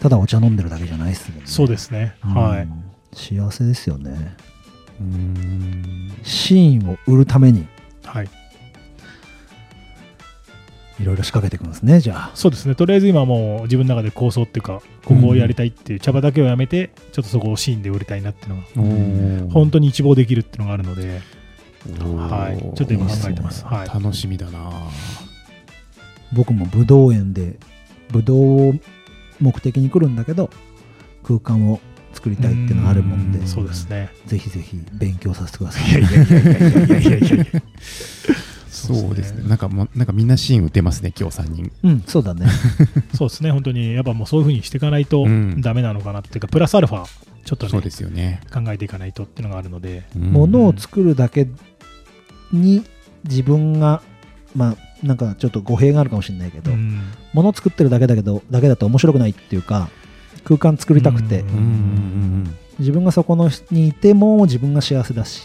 [0.00, 1.42] ただお茶飲んでるだけじゃないですもんね。
[1.46, 2.34] そうですね、うん。
[2.34, 2.68] はい
[3.12, 4.36] 幸せですよね。
[5.00, 6.12] うん。
[6.22, 7.66] シーンを売るために。
[8.04, 8.28] はい。
[11.00, 12.30] いろいろ仕掛けていくんですね、じゃあ。
[12.34, 12.74] そうですね。
[12.74, 21.22] とりあえず今もう自分の中で構想っていうかここをやりたいっていう茶葉だけをやめてちょっとそこをシーンで売りたいなっていうのが本当に一望できるっていうのがあるので、
[22.18, 24.70] はい、ちょっと今考えてます、はい、楽しみだな。
[26.34, 27.58] 僕も武道園で
[28.12, 28.74] 武道を
[29.40, 30.50] 目的に来るんだけど
[31.22, 31.80] 空間を
[32.20, 34.10] 作りたいっていうのがあるもんでうんそうですね。
[34.26, 35.90] ぜひぜひ勉強させてください。
[35.90, 37.62] いやいやいやいやいやいやいやいや
[38.70, 42.46] そうですねなんかもうなんかみんなシーン打てますね今日3人うんそうだね
[43.14, 47.04] そうですね本当にやっぱもうそういうふうにしていかないとうんダメなのかなっていうか、プラスアルファ
[47.44, 51.48] ちょっとねそうですよね考えていかないとっていうのがあるのでものを作るだけ
[52.52, 52.84] に
[53.24, 54.02] 自分が
[54.54, 57.00] まあなんかちょっと語弊があるかもしれないけど、うん
[57.32, 59.88] ものを作ってるだけだけどだけだと面白くないっていうか
[60.44, 62.56] 空間作りたくて、うんうんうんうん。
[62.78, 65.42] 自分がそこのにいても自分が幸せだし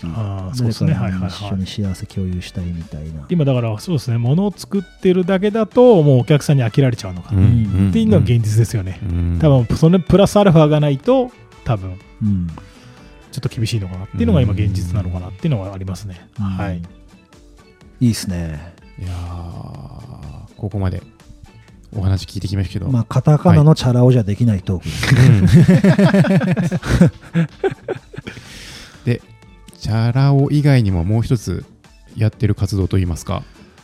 [0.54, 0.94] そうですね。
[0.94, 1.30] 誰かにはいはいはい。
[1.30, 4.18] 一緒に幸せ共有したいみたいな、今だからそうですね。
[4.18, 7.90] 物を作ってるだけだともうお客さんに飽きられちゃうのかうんな、うん。
[7.90, 9.40] っていうのが現実ですよね、うん。
[9.42, 11.30] 多分そのプラスアルファがないと
[11.66, 12.48] 多分うん。
[13.32, 16.82] ちょっと厳しいのかなっていうのが今現実なのかなっていうのがありますね、はい。
[18.00, 18.74] いいですね。
[18.98, 21.04] いやーここまで
[21.96, 24.82] お話聞いてきましたけど、まあカタカナのチャラ男じゃできないトー
[27.34, 27.46] ク。
[29.06, 29.22] で
[29.80, 31.64] チャラ男以外にももう一つ
[32.16, 33.44] やってる活動といいますか、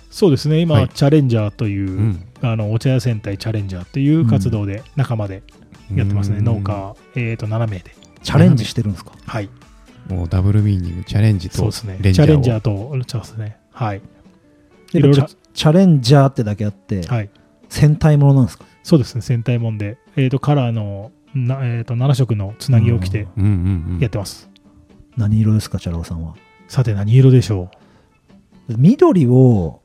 [0.10, 0.60] そうですね。
[0.60, 0.90] 今、はい。
[0.90, 2.26] チャレンジャーという、うん。
[2.42, 5.44] あのお茶屋戦隊チャレンジャーという活動で仲間で
[5.94, 6.46] やってますね、うん。
[6.46, 7.96] 農家、えー、と7名で。
[8.24, 9.14] チャレンジしてるんですか？
[9.26, 9.50] はい。
[10.10, 11.98] もうダブルミーニングチャレンジとそうですね。
[12.02, 12.28] レンジャーを。
[12.28, 12.72] チャレンジャーと
[13.08, 13.58] そうですね。
[13.72, 14.02] はい。
[14.92, 17.30] でいろいろチャチャレンジャーってだけあって、はい
[17.72, 18.66] 戦隊ものなんですか？
[18.84, 24.50] そうですね戦隊もんで、えー、とカラーのな、えー、と7色のつなぎを着てうんうんうんやってます、
[25.18, 26.36] 何色ですかチャラ男さんは？
[26.68, 27.70] さて何色でしょ
[28.70, 29.82] 緑を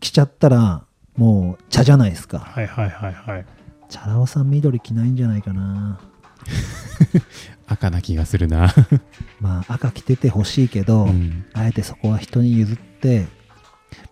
[0.00, 0.84] 着ちゃったら
[1.16, 2.38] もう茶じゃないですか。
[2.38, 3.46] うはいはいはいはい。
[3.88, 6.00] チャラ男さん緑着ないんじゃないかな。
[7.66, 8.72] 赤な気がするな、
[9.40, 11.44] まあ赤着ててほしいけど、うん。
[11.54, 13.26] あえてそこは人に譲って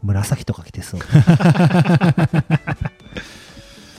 [0.02, 1.00] 紫とか着てそう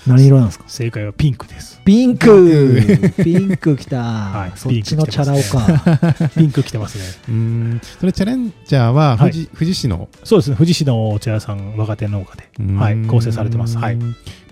[0.05, 0.65] 何色なんですか？
[0.67, 1.79] 正解はピンクです。
[1.85, 2.77] ピンク
[3.23, 6.29] ピンクきた、はいそっちのチャラ男か。
[6.35, 7.03] ピンク着てますね。
[7.29, 10.09] うーんそれチャレンジャーははい富士,、富士市の？
[10.25, 10.57] そうですね。
[10.57, 13.77] 富士市のお茶屋さん、若手農家で、はい、構成されてます。
[13.77, 13.97] はい。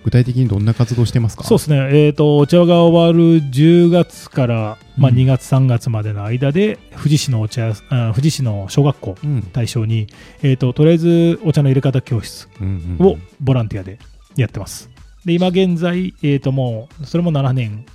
[0.03, 1.43] 具体的にどんな活動してますか？
[1.43, 1.89] そうですね。
[1.93, 7.73] えっ、と、お茶が終わる10月から、まあ、うん2月、3月までの間で、富士市のお茶
[8.13, 10.07] 富士市の小学校うん対象に、
[10.41, 13.99] えっ、と、とりあえずお茶の入れ方教室うんうんをボランティアで
[14.37, 14.89] やってます。
[15.25, 17.85] で、今現在、えっ、と、もう、それも7年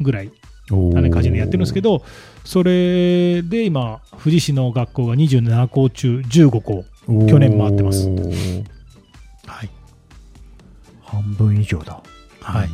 [0.00, 0.30] ぐらい、
[0.70, 2.02] おー7年間でやってるんですけど、
[2.44, 6.84] それで今、富士市の学校が27校中15校。
[7.28, 8.64] 去年回ってますはい。
[11.10, 12.02] 半分以上だ。
[12.40, 12.68] はい。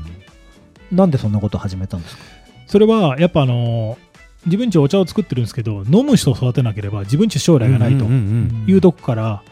[0.92, 2.22] なんでそんなこと始めたんですか？
[2.66, 3.96] それは、やっぱあの
[4.44, 9.42] 自分ちお茶を作ってるんですけど、飲む人を育てなければ自分ち将来がないとうんうんいうとこから、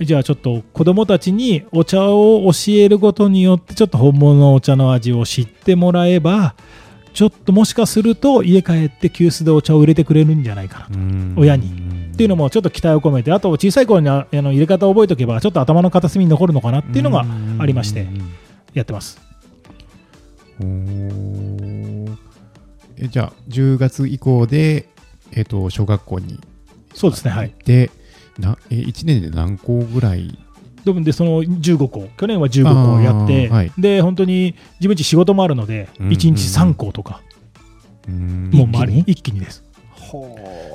[0.00, 6.54] じゃあちょっと子供たちにお茶を教えることによってちょっと本物のお茶の味を知ってもらえば
[7.14, 11.40] ちょっともしかすると家帰って急須でお茶を入れてくれるんじゃないかなと。
[11.40, 11.92] 親に。
[12.12, 17.24] っていうのもちょっと期待を込めてあと小さい頃にああの入れ方を覚えておけばちょっと頭の片隅に残るのかなっていうのが
[17.58, 18.06] ありまして
[18.74, 19.20] やってます。
[22.98, 24.88] えじゃあ10月以降で、
[25.32, 26.38] えっと小学校に
[26.94, 27.54] そうですねはい。
[27.64, 27.90] で
[28.38, 30.38] なえ1年で何校ぐらい
[30.84, 32.08] でもでその15校。
[32.16, 33.72] 去年は15校やって、はい。
[33.78, 37.20] で本当に自分ち仕事もあるので、うん1日3校とか、
[38.08, 38.50] うん。
[38.52, 39.12] もう周り一気に？
[39.12, 39.64] 一気にです。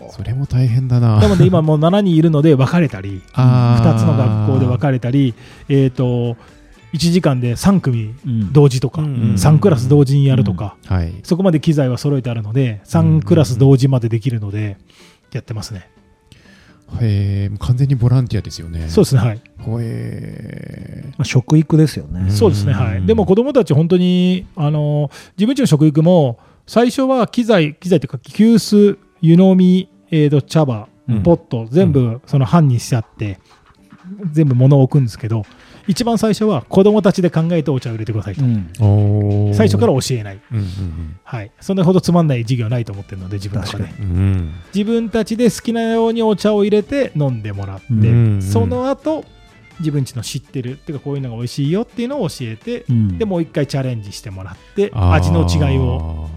[0.10, 1.20] それも大変だな。
[1.20, 3.94] なので今もう7人いるので分かれたりあー。
[3.94, 5.36] 2つの学校で分かれたり
[5.70, 6.38] えっ、と
[6.94, 8.54] 1時間で3組うん。
[8.54, 11.14] 同時とか、うん3クラス同時にやるとか、はい。
[11.24, 14.78] そこまで機材は揃えてあるので3クラス同時までできるので
[15.34, 15.90] やってますね、
[17.02, 18.88] へえ完全にボランティアですよね。
[18.90, 19.42] そうですねはい。
[19.60, 22.22] ほえまあ、食育ですよね。
[22.22, 22.32] うん。
[22.32, 23.06] そうですね、はい。
[23.06, 31.24] でも子供たち、本当に、あの、自分ちの食育も、最初は機材、機材というか、急須、湯飲み、えーと、茶葉、うん。
[31.24, 33.40] ポット、全部、その班にしちゃって、
[34.32, 35.44] 全部物を置くんですけど、
[35.88, 38.44] 一番最初は子供たちで考えてお茶を入れてくださいと。
[38.44, 40.40] うん、最初から教えない。
[40.52, 41.52] うんうんはい。
[41.60, 43.86] それほどつまんない授業はないと思ってるので、自分の中で。
[43.86, 44.04] 確。
[44.04, 44.54] うんうん。
[44.74, 48.42] 自分たちで好きなようにお茶を入れて飲んでもらって、うん。
[48.42, 49.26] その後、
[49.80, 53.18] 自分ちの知ってるっていうかこういうのが美味しいよっていうのを教えて、うん。
[53.18, 56.30] でもう一回チャレンジしてもらって味の違いを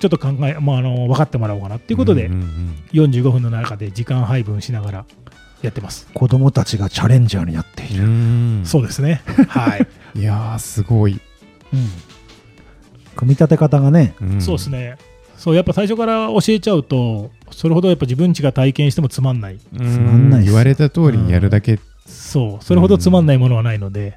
[0.00, 5.06] ちょっと考え、まあ、あの分かってもらおうかなっていうことで、んん45分の中で時間配分しながら
[5.62, 6.08] やってます。
[6.14, 8.04] 子供たちがチャレンジャーになっている。
[8.04, 8.66] うんうん。
[8.66, 9.22] そうですね。
[9.48, 9.86] はい。
[10.18, 11.20] いやーすごい、
[11.72, 11.88] うん。
[13.16, 14.40] 組み立て方がね、ん。
[14.40, 14.96] そうですね。
[15.36, 19.58] そうやっぱ最初から教えちゃうとそれほどやっぱ自分ちが体験してもつまんない。
[19.74, 19.92] うん。
[19.92, 21.78] つまんない言われた通りにやるだけ。
[22.06, 24.16] そうそれほどつまんないものはないので、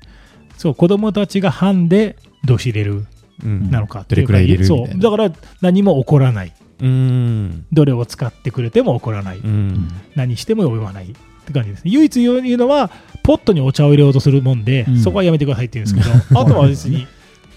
[0.57, 3.05] そう子供たちが班でどうし入れる
[3.43, 3.69] うん。
[3.69, 5.03] なのかどれくらい入れるそうみたいな。
[5.03, 6.53] だから何も起こらない。
[6.81, 7.65] うん。
[7.71, 9.87] どれを使ってくれても起こらない、うん。
[10.15, 11.91] 何しても言わないって感じですね。
[11.91, 12.89] 唯一言うのは
[13.21, 14.99] ポットにお茶を入れようとするもんで、うん。
[14.99, 17.07] そこはやめてくださいって言うんですけど、 あとは別に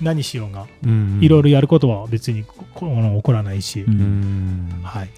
[0.01, 1.19] 何しようがうん。
[1.23, 3.95] いろいろやることは別にここの起こらないし、うん。
[3.95, 5.09] うんはい、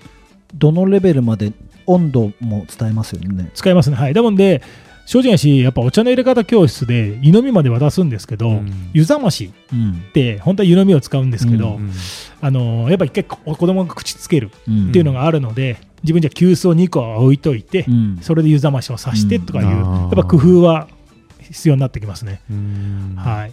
[0.55, 1.53] どのレベルまで
[1.87, 3.51] 温度も伝えますよね。
[3.55, 3.97] 使いますね。
[3.97, 4.15] はい。
[4.15, 4.63] だもんで
[5.07, 8.91] 正直なしやっぱお茶の入れ方教室で湯飲みまで渡すんですけど、うん。
[8.93, 10.05] 湯冷ましうん。
[10.11, 11.91] って本当は湯飲みを使うんですけど、うん
[12.41, 18.19] あのやっぱ一回こ子供が口つけるうんっていうのがあるので、自分じゃ急須を2個置いといて、うん。
[18.21, 19.75] それで湯冷ましをさしてとかいう、うん。
[19.75, 20.89] やっぱ工夫は
[21.41, 22.41] 必要になってきますね。
[22.51, 23.15] うん。
[23.17, 23.53] はい。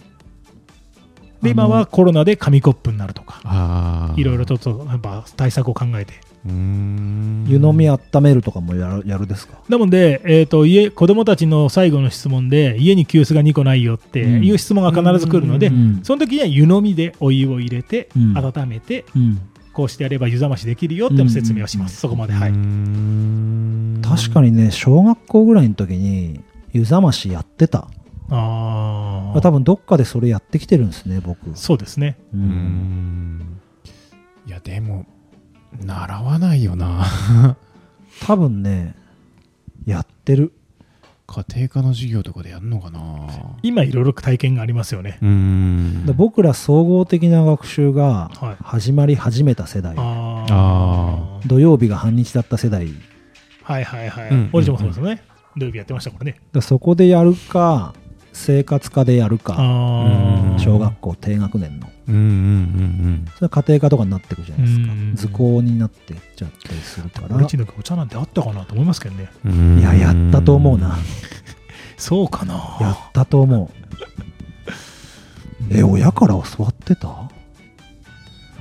[1.42, 6.14] で、今はコロナで紙コップになるとか、いろいろちょっとやっぱ対策を考えて。
[6.46, 7.44] うん。
[7.48, 9.58] 湯飲み温めるとかもやるやるですか？
[9.68, 16.00] なので、えー、と家子供たちの最後の質問で、家に急須が2個ないよっていう質問が必ず来るので、うん。
[16.04, 18.38] その時には湯飲みでお湯を入れて、うん。
[18.38, 19.40] 温めて、うん
[19.76, 22.32] こうしてやれば湯冷ましできるよっていうのを説明をします、そこまで。
[22.32, 22.50] はい。
[22.50, 24.00] うん。
[24.02, 26.40] 確かにね小学校ぐらいの時に
[26.72, 27.86] 湯冷ましやってた。
[28.30, 31.54] ああ、多分どっかでそれやってきてるんですね僕。
[31.54, 32.16] そうですね。
[32.32, 33.60] ううんん。
[34.46, 35.04] いやでも
[35.78, 37.04] 習わないよな。
[38.26, 38.94] 多分ね
[39.84, 40.54] やってる
[41.26, 43.00] 家庭科の授業とかでやるのかな？
[43.62, 45.18] 今いろいろ体験がありますよね。
[45.20, 52.88] うんで僕ら総合的な学習がはい始まり始めた世代、ああー土曜日が半日だった世代
[53.62, 54.30] はいはいはい。
[54.30, 55.22] うん俺もそうですよね。
[55.56, 56.36] 土曜日やってましたからね。
[56.52, 57.94] でそこでやるか
[58.36, 59.54] 生活科でやるか。
[60.58, 61.88] 小学校低学年の。
[62.08, 64.92] うんうんそれは家庭科とかになってくじゃないですか。
[64.92, 67.34] うん図工になってっちゃったりするから。
[67.34, 69.30] 俺ちのお茶なんてあったかなと思いますけどね。
[69.46, 69.52] うん。
[69.52, 70.98] うんいややったと思うな。
[71.96, 72.76] そうかな。
[72.80, 73.68] やったと思う。
[75.70, 77.30] え親から教わってた？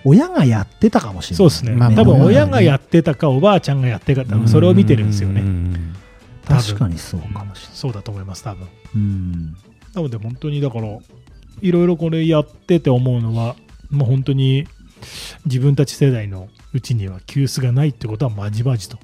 [0.05, 1.37] 親がやってたかもしれない。
[1.37, 5.43] そうですね、まあ多分まあ親がやってたかおばあちゃんがやってたかそれを見てるんですよね、
[6.47, 8.61] 確かにそうかもしれそうだと思います多分。
[8.61, 9.57] ないうん
[9.95, 10.99] なので本当にだから
[11.61, 13.55] いろいろこれやってて思うのは
[13.89, 14.67] もう本当に
[15.45, 18.99] 自分たち世代のうちには急須がないってことはまじまじと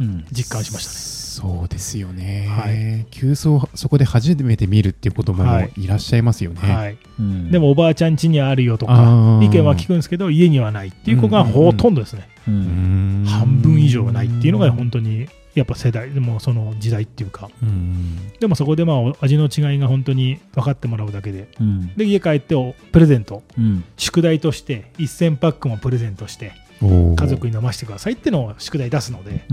[0.00, 0.24] うん。
[0.32, 0.96] 実感しましたね。
[1.34, 3.06] そうですよね、はい。
[3.10, 5.72] 急須をそこで初めて見るっていう子供もはい。
[5.76, 7.50] いらっしゃいますよね、はい、うん。
[7.50, 13.26] でもおばあちゃん家にあるよとか意見は聞くんですけど家にはないっていう子がほとんどですね、ううんん。
[13.26, 17.50] 半分以上はないっていうのが本当にやっぱ世代でもその時代っていうか。
[17.62, 21.48] うんでもそこでまあ味の違いが本当に分かってもらうだけで。
[21.60, 21.94] うん。
[21.94, 23.42] で家帰っておプレゼント。
[23.56, 23.84] うん。
[23.96, 29.44] 宿題として1000パックもプレゼントして家族に飲ませてくださいっていうのを宿題出すので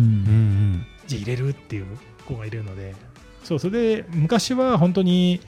[1.08, 1.86] じゃあ入れるっていう
[2.28, 2.96] 子がいるので。
[3.44, 5.42] そうそれで昔は本当に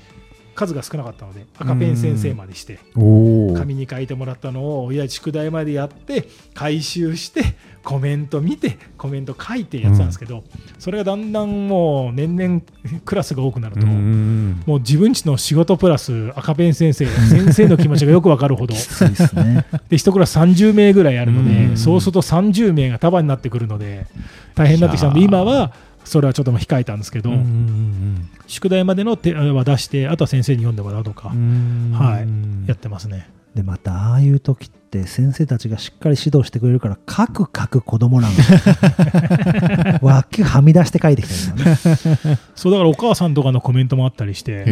[0.55, 10.45] 数が少なかったので赤ペン先生までして紙に書いてもらったのを親宿題までやって回収してコメント見てコメント書いてやってたんですけど、
[10.79, 12.61] それがだんだんもう年々
[13.03, 19.65] クラスが多くなると、うんもう自分ちの仕事プラス赤ペン先生先生の気持ちがよくわかるほどですね。
[19.89, 21.77] で一クラス30名ぐらいあるので、うん。
[21.77, 24.07] そうすると30名が束になってくるので
[24.55, 25.73] 大変になってきたので今は
[26.03, 31.91] それはちょっと控えたんですけど、うんうん宿題までの手は出してあとは先生に読んでもらうとかうん。
[31.93, 32.23] はい。
[32.23, 33.29] うんやってますね。
[33.55, 41.77] でまたああいう時って先生たちがしっかり指導してくれるから書く書く子供なんだ脇 はみ出して書いてきてるのね。
[42.55, 44.63] そうだからお母さんとかのコメントもあったりして、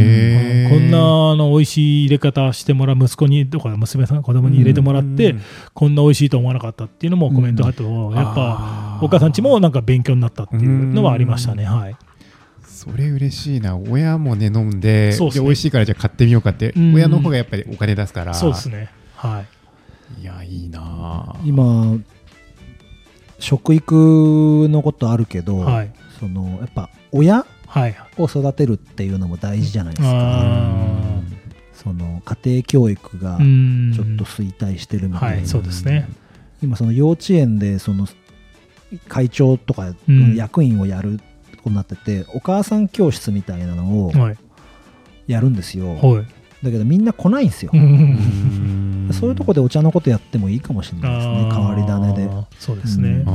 [0.69, 1.01] こんなあ
[1.35, 5.35] の美味しい入れ方してもらう息子にとか娘さん子供に入れてもらって、
[5.73, 11.65] こんな美味しいと思わなかったっていうのもコメントがあって、やっぱお母さんちもなんか勉強になったっていうのはありましたね。
[11.65, 11.95] はい。
[12.81, 13.77] それ嬉しいな。
[13.77, 15.41] 親もね飲んでそうっすね。
[15.41, 16.93] で美味しいからじゃあ買ってみようかってうん。
[16.95, 18.33] 親の方がやっぱりお金出すから。
[18.33, 18.89] そうですね。
[19.15, 19.60] はい。
[20.19, 21.97] いやいいな今
[23.39, 25.91] 食育のことあるけど、はい。
[26.19, 27.95] そのやっぱ親はい。
[28.17, 31.21] を育てるっていうのも大事じゃないですかあ
[31.73, 36.07] その家庭教育がちょっと衰退してるみたいな、はい、そうですね。
[36.61, 38.07] 今その幼稚園でその
[39.07, 41.19] 会長とかうん役員をやる
[41.57, 44.37] ことになってて、お母さん教室みたいなのをはい。
[45.27, 46.25] やるんですよ、はい。
[46.63, 49.09] だけどみんな来ないんですよ、うん。
[49.13, 51.33] そういうとこでお茶のことやってもいいかもしれないですね。
[51.51, 52.29] 変わり種で。
[52.59, 53.23] そうですね。
[53.25, 53.29] あ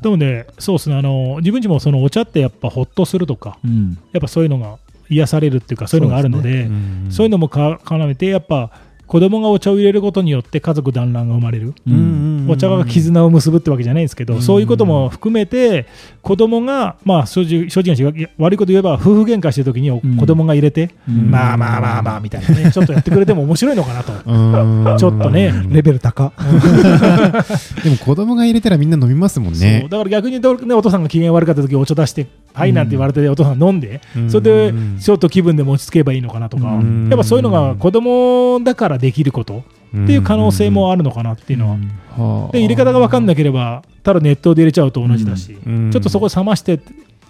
[0.00, 0.02] ー。
[0.02, 0.96] でもね、そうですね。
[0.96, 3.98] あの、自分ちもそのお茶ってやっぱほっとするとか、うん。
[4.12, 8.70] やっぱそういうのが癒されるっていうか、そういうのがあるので、んそういうのもか絡めて、やっぱ
[9.06, 11.74] 子供がお茶を入れることによって家族団らんが生まれる。
[11.86, 12.46] ううん。
[12.46, 14.42] んお茶が絆を結ぶってわけじゃないんですけど、うん。
[14.42, 15.86] そういうことも含めて、
[16.22, 21.30] 子供が、まあ正直、正直悪いこと言えば、夫婦喧嘩してる時に子供が入れて、うん。
[21.30, 24.12] まあまあまあまあみたいなね、ちょっとやってくれても面白いのかなと。
[24.12, 24.98] うん。
[24.98, 26.32] ちょっとねレベル高。
[27.84, 29.86] でも子供が入れたらみんな飲みますもんね。
[29.88, 32.26] だから逆に言うとね、お父さんが機嫌悪かった時お茶出して、
[32.56, 34.30] はいなんて言われて、お父さんが飲んで、うん。
[34.30, 37.08] それでちょっと気分でも落ち着けばいいのかなとか、うん。
[37.10, 41.76] やっぱそういうのが子供だからできることっていう可能性もあるのかなっていうのは。
[42.16, 42.52] はあ。
[42.52, 45.90] で入れ方が分かんなければ、ただ熱湯で入れちゃうと同じだし、うん。
[45.90, 46.80] ちょっとそこ冷まして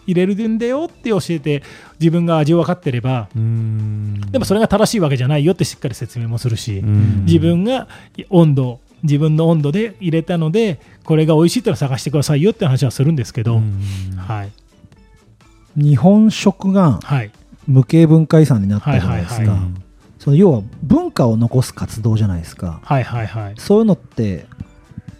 [0.06, 1.62] 入れるんだよって教えて、
[1.98, 4.20] 自分が味を分かってれば、うん。
[4.30, 7.24] でもそれが正しいわけじゃないよってしっかり説明もするし、うん。
[7.24, 7.88] 自分が
[8.30, 13.80] 温度、自分の温度で入れたので、これが美味しいってのを探してくださいよって話はするんですけど、うん。
[14.16, 14.50] はい、
[15.76, 17.30] 日本食がはい、
[17.66, 19.56] 無形文化遺産になったじゃないですか、
[20.18, 22.80] その要は文化を残す活動じゃないですか。
[22.82, 23.54] はい、はい、はい。
[23.58, 24.46] そういうのって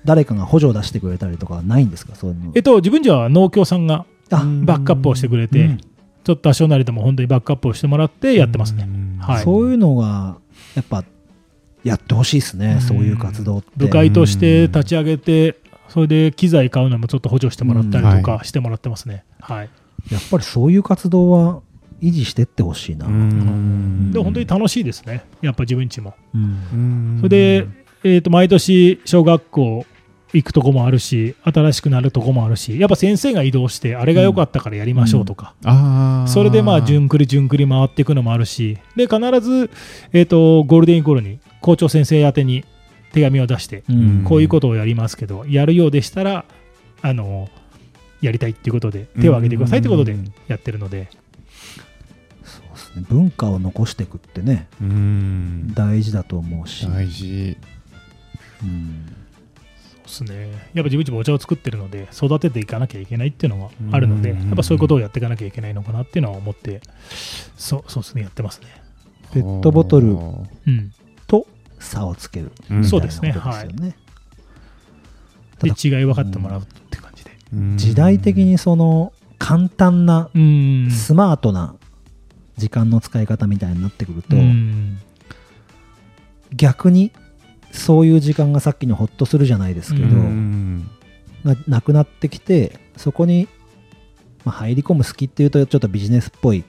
[0.05, 2.15] 誰かが補助を出してくれたりとかはないんですか？
[2.15, 2.53] そういうの。
[2.55, 4.37] えっと、自分じゃ農協さんがあ。
[4.63, 5.79] バックアップをしてくれて、うん。
[5.79, 8.85] ちょっと多少なりとも本当にバックアップをしてもらってやってますね。
[8.85, 9.19] うん。
[9.21, 9.45] はい。
[9.45, 10.39] そういうのが
[10.75, 11.05] やっぱ
[11.85, 13.69] やってほしいですね、そういう活動って。
[13.77, 15.57] 部会として立ち上げて、
[15.89, 18.23] それで機材買うのもちょっと補助してもらったりとうん。
[18.23, 19.25] かしてもらってますね。
[19.41, 19.69] はい。
[20.11, 21.63] やっぱりそういう活動は
[22.03, 24.13] 維持してってほしいな、うん。
[24.13, 25.25] でも本当に楽しいですね。
[25.41, 26.15] やっぱ自分ちも。
[26.35, 26.43] うん。
[26.43, 26.47] う
[26.77, 27.69] んそれで、
[28.05, 29.87] えーと毎年小学校
[30.33, 36.31] 行くとこもあるし、新しくなるとこもあるし、やっぱ先生が移動して、あれが良かったからやりましょうとか、あー。
[36.31, 39.71] それでまあ順繰り順繰り回っていくのもあるし、で必ず、
[40.13, 42.65] えー、とゴールデンウィーク頃に校長先生宛てに
[43.13, 44.25] 手紙を出して、うん。
[44.25, 46.45] こういうことをやりますけど、やるようでしたら、
[47.03, 47.49] あの
[48.21, 50.17] やりたいっていうことで、手を挙げてくださいってことで
[50.49, 51.09] やってるので、
[52.45, 53.07] そうですね。
[53.09, 55.75] 文化を残していくってねうん。
[55.75, 57.57] 大事だと思うし、大事。
[58.63, 59.13] うん。
[60.07, 64.47] そうですね、やっぱ自分ちもお茶を作ってるので、育てていかなきゃいけないっていうのがあるので、うん。
[64.47, 66.81] やっぱそういうことをやっていかなきゃいけないのかなっていうのは思って、
[67.57, 68.69] そうそうですね、やってますね。
[69.33, 70.11] ペットボトルう
[70.71, 70.93] ん、
[71.27, 71.47] と
[71.79, 73.35] 差をつけるうんそうですね。
[73.35, 73.69] みたい
[75.63, 77.11] で違い分かってもらうって感
[77.77, 80.91] 時代的にその簡単なうん。
[80.91, 81.75] スマートな
[82.57, 84.99] 時間の使い方みたいになってくると、うん。
[86.55, 87.13] 逆に
[87.71, 90.89] そういう時間がさっきのホッとするじゃないですけど、うん。
[91.45, 93.47] がなくなってきてそこに、
[94.45, 96.65] まあ、入り込む好きっていうとちょっとビジネスっぽい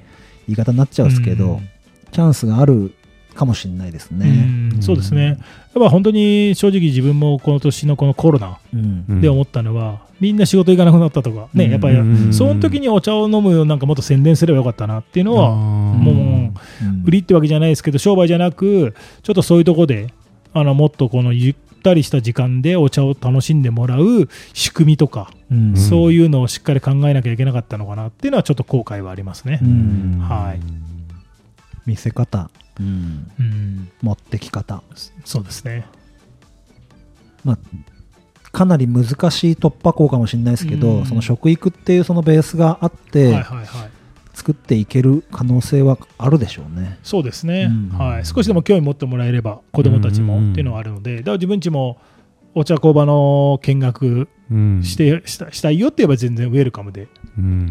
[0.47, 1.69] 言い方になっちゃうんですけど、うん。
[2.11, 2.93] チャンスがある
[3.33, 4.27] かもしれないですうね。
[4.77, 4.81] ん。
[4.81, 5.25] そうですね。
[5.25, 5.37] やっ
[5.75, 8.59] ぱ本当に正直自分もこの年のこのコロナ
[9.21, 11.71] で思ったのは、みんな仕事行かなくなったとか、ね、うん。
[11.71, 12.33] やっぱりうん。
[12.33, 16.53] その時にお茶を飲むようなんかもっと宣伝すればよかったなっていうのは、もううん
[17.05, 18.93] 売りってわけじゃないですけど、商売じゃなく、
[19.23, 20.13] ちょっとそういうとこで、
[20.53, 25.77] あのもっとこのゆったりした時間でお茶を楽しんでもらう仕組みとか、うん。
[25.77, 29.59] そういうのをしっかり考えなきゃいけなかったのかなっていうのは、ちょっと後悔はありますね。
[29.61, 29.65] う。
[29.65, 30.19] ん。
[30.19, 30.59] はい。
[31.85, 32.49] 見せ方、
[32.79, 33.31] うん。
[33.39, 34.83] うん、持ってき方。
[35.23, 35.85] そうですね。
[38.51, 41.05] かなり難しい突破口かもしれないですけど、うん。
[41.05, 43.43] その食育っていうそのベースがあって。
[44.33, 46.99] 作っていける可能性はあるでしょうね。
[47.01, 47.97] そうですね、うん。
[47.97, 51.97] はい、少しでも興味持ってもらえれば子どもたちもうんっていうのはあるので、だから自分ちも
[52.53, 54.83] お茶工場の見学うん。
[54.83, 57.09] して、したしたいよって言えば全然ウェルカムで、うん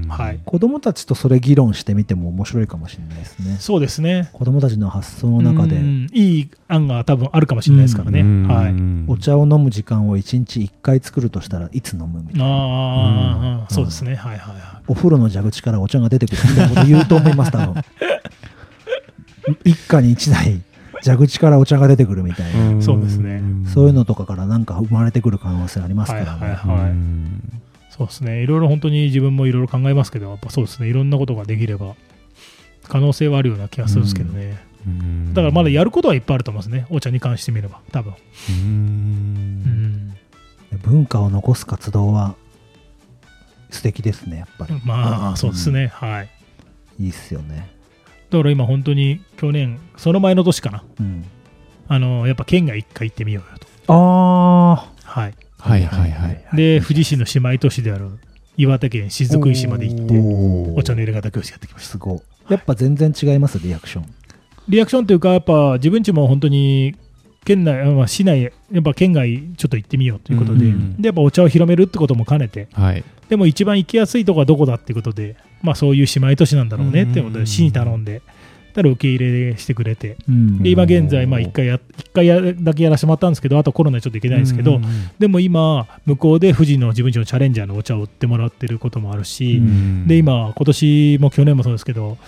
[0.08, 3.56] はい、子供たちとそれ議論してみても面白いかもしれないですね。
[3.58, 4.30] そうですね。
[4.32, 6.06] 子供たちの発想の中で、うん。
[6.12, 8.46] いい案が多分あるかもしれないですからね、うん。
[8.46, 8.74] はい、
[9.10, 12.46] お茶を飲む時間を1日1回作るとしたらいつ飲むみたいな。
[12.46, 13.66] ああ、うん。
[13.68, 17.82] そうですね、はいはいはお風呂の蛇口からお茶が出てくるみたいなこと言うと思います、多分。
[19.64, 20.60] 一家に一台、
[21.02, 22.70] 蛇口からお茶が出てくるみたいな。
[22.70, 22.82] ん。
[22.82, 23.42] そうですね。
[23.72, 26.28] そういうのとかからなんか生まれてくる可能性ありますからね。
[26.30, 26.90] はいはいはい。
[26.90, 27.42] うん。
[27.56, 27.65] い、
[27.96, 31.94] そうですね、いろいろ本当に自分もいろいろ考えますけど、やっぱそうですね、いろんなことができれば、
[32.88, 38.16] 可能性はあるような気がするんですけどね、うんだからまだやることはいっぱいあると思いますね、お茶に関してみれば、多分う
[38.50, 38.56] うん
[40.12, 40.16] ん
[40.82, 42.34] 文化を残す活動は
[43.70, 44.80] 素敵ですね、やっぱり。
[44.84, 46.28] まあそうですね、はい。
[47.00, 47.70] いいっすよね。
[48.30, 51.24] だから今本当に去年、その前の年かな、うん。
[51.88, 53.92] あのやっぱ県外一回行ってみようよと。
[53.92, 55.34] あはい。
[55.66, 58.08] はいはいはいで、富士市の姉妹都市である
[58.56, 61.92] 岩手県雫石まで行って、お茶の入れ方教室やってきました。
[61.92, 62.20] すごい。
[62.48, 64.06] やっぱ全然違います、リアクション。
[64.68, 66.94] リアクションというか、やっぱ自分ちも本当に
[67.44, 78.22] 県内、まあ、市内、やっぱ県外ちょっと行ってみようということで、うんでやっぱお茶を広めるってことも兼ねて、はいでも一番行きやすいとこはどこだっていうことで、まあそういう姉妹都市なんだろうねっていうことうんで、市に頼んで、
[78.76, 80.62] たら受け入れしてくれて、うん。
[80.62, 84.82] で今現在、まあ1回や、一回やだけやらせてもらったんですけど、あとコロナでちょっといけないんですけど、うん。
[85.18, 90.06] でも今、向こうで富士の自分ちのチャレンジャーのお茶を売ってもらってることもあるし、うん。
[90.06, 92.18] で今、今年も去年もそうですけど、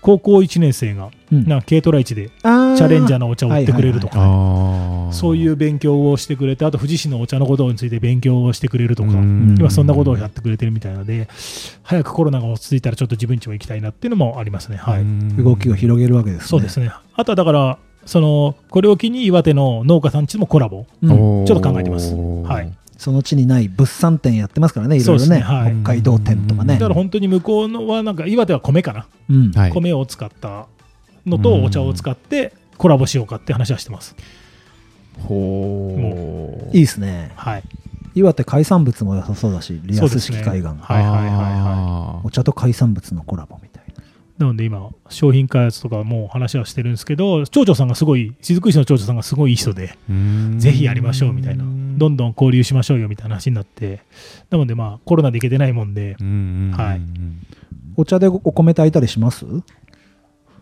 [0.00, 11.28] 高校1年生がうんな軽トラ市でチャレンジャーのお茶を売ってくれるとか、そういう勉強をしてくれて、あと富士市のお茶のことについて勉強をしてくれるとか、うん今そんなことをやってくれてるみたいなので、
[11.82, 14.76] 早くコロナが落ち着いたらちょっと自分ちも行きたいなっていうのもありますね。
[14.76, 15.04] はい。
[15.42, 16.46] 動きを広げるわけですね。
[16.48, 16.90] そうですね。
[17.14, 20.86] あとはだから、その、これを機に岩手の農家さんちともコラボ。
[21.02, 25.36] うんちょっと考えてますはいその地にない物産展やってますからね、いろいろそうですね。
[25.38, 26.74] ねはい北海道展とかね。
[26.74, 29.06] だから本当に向こうのは、なんか岩手は米かな。
[29.30, 30.66] うんはい米を使った
[31.24, 34.14] のとお茶を使ってコラボしようかって話はしてます。
[35.18, 37.32] ほういいですね。
[37.36, 37.62] はい。
[38.14, 40.66] 岩手海産物も良さそうだし、リアス式海岸。
[40.66, 43.69] はいはいはいお茶と海産物のコラボみたい
[44.40, 44.46] な。
[44.46, 50.58] なので今、商品開発とかもう話はしてるんですけど、町長さんがすごい、雫石の町長さんがすごいいい人で、うん。
[50.58, 54.00] ぜひやりましょうみたいな、どんどん交流しましょうよみたいな話になって、
[54.50, 57.00] なのでまあ、コロナで行けてないもんで、はい。
[57.96, 59.44] お茶でお米炊いたりします？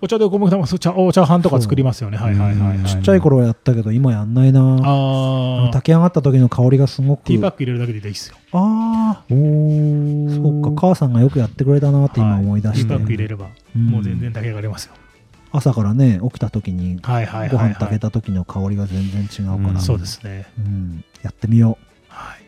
[0.01, 2.17] お茶でお米そう茶お茶飯とか作りますよね。
[2.19, 2.85] はいはいはい、はい。
[2.85, 4.61] ちっちゃい頃はやったけど、今やんないな。
[4.61, 7.25] ああのー炊き上がった時の香りがすごく。
[7.25, 8.37] ティーバッグ入れるだけでいいですよ。
[8.53, 12.79] あおーあ、そうか、母さんがよくやってくれたなって今思い出して。
[12.81, 13.47] ティーバッグ入れれば、
[13.77, 14.95] うんもう全然炊き上がりますよ。
[15.51, 17.13] 朝からね、起きた時に、ご。
[17.13, 17.27] 飯
[17.75, 19.71] 炊けた時の香りが全然違うから。
[19.71, 20.47] うんそうですね。
[20.59, 21.77] うんやってみよ
[22.09, 22.39] はい。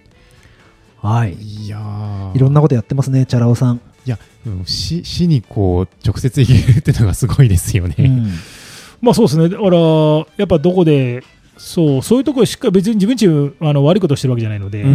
[1.03, 1.07] う。
[1.07, 1.35] はい。
[1.35, 3.81] いやーいろんなことやってますね、チャラ男さん。
[4.07, 7.95] いやうん死死にこう直接言えるっていうのがすごいですよね。
[7.99, 8.33] うん
[9.01, 9.49] まあそうですね。
[9.49, 9.79] だから、
[10.37, 11.23] やっぱどこで、
[11.57, 14.93] そう、そういうところしっかり別に自分ちあの悪いことをしてるわけじゃないので、うんう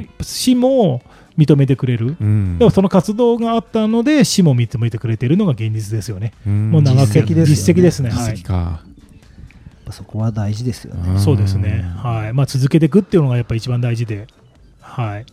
[0.00, 1.02] ん市も
[1.36, 2.16] 認めてくれる。
[2.20, 6.32] うんでもその活動があったので、市も認めてくれてるのが現実ですよね。
[6.46, 8.10] うんもう長く実績ですよね実績ですね。
[8.10, 8.94] はい
[9.90, 11.12] そこは大事ですよね。
[11.12, 11.84] うんそうですね。
[11.98, 12.32] はい。
[12.32, 14.26] まあ続けていくっていうのがやっぱ一番大事で、
[14.80, 15.26] はい。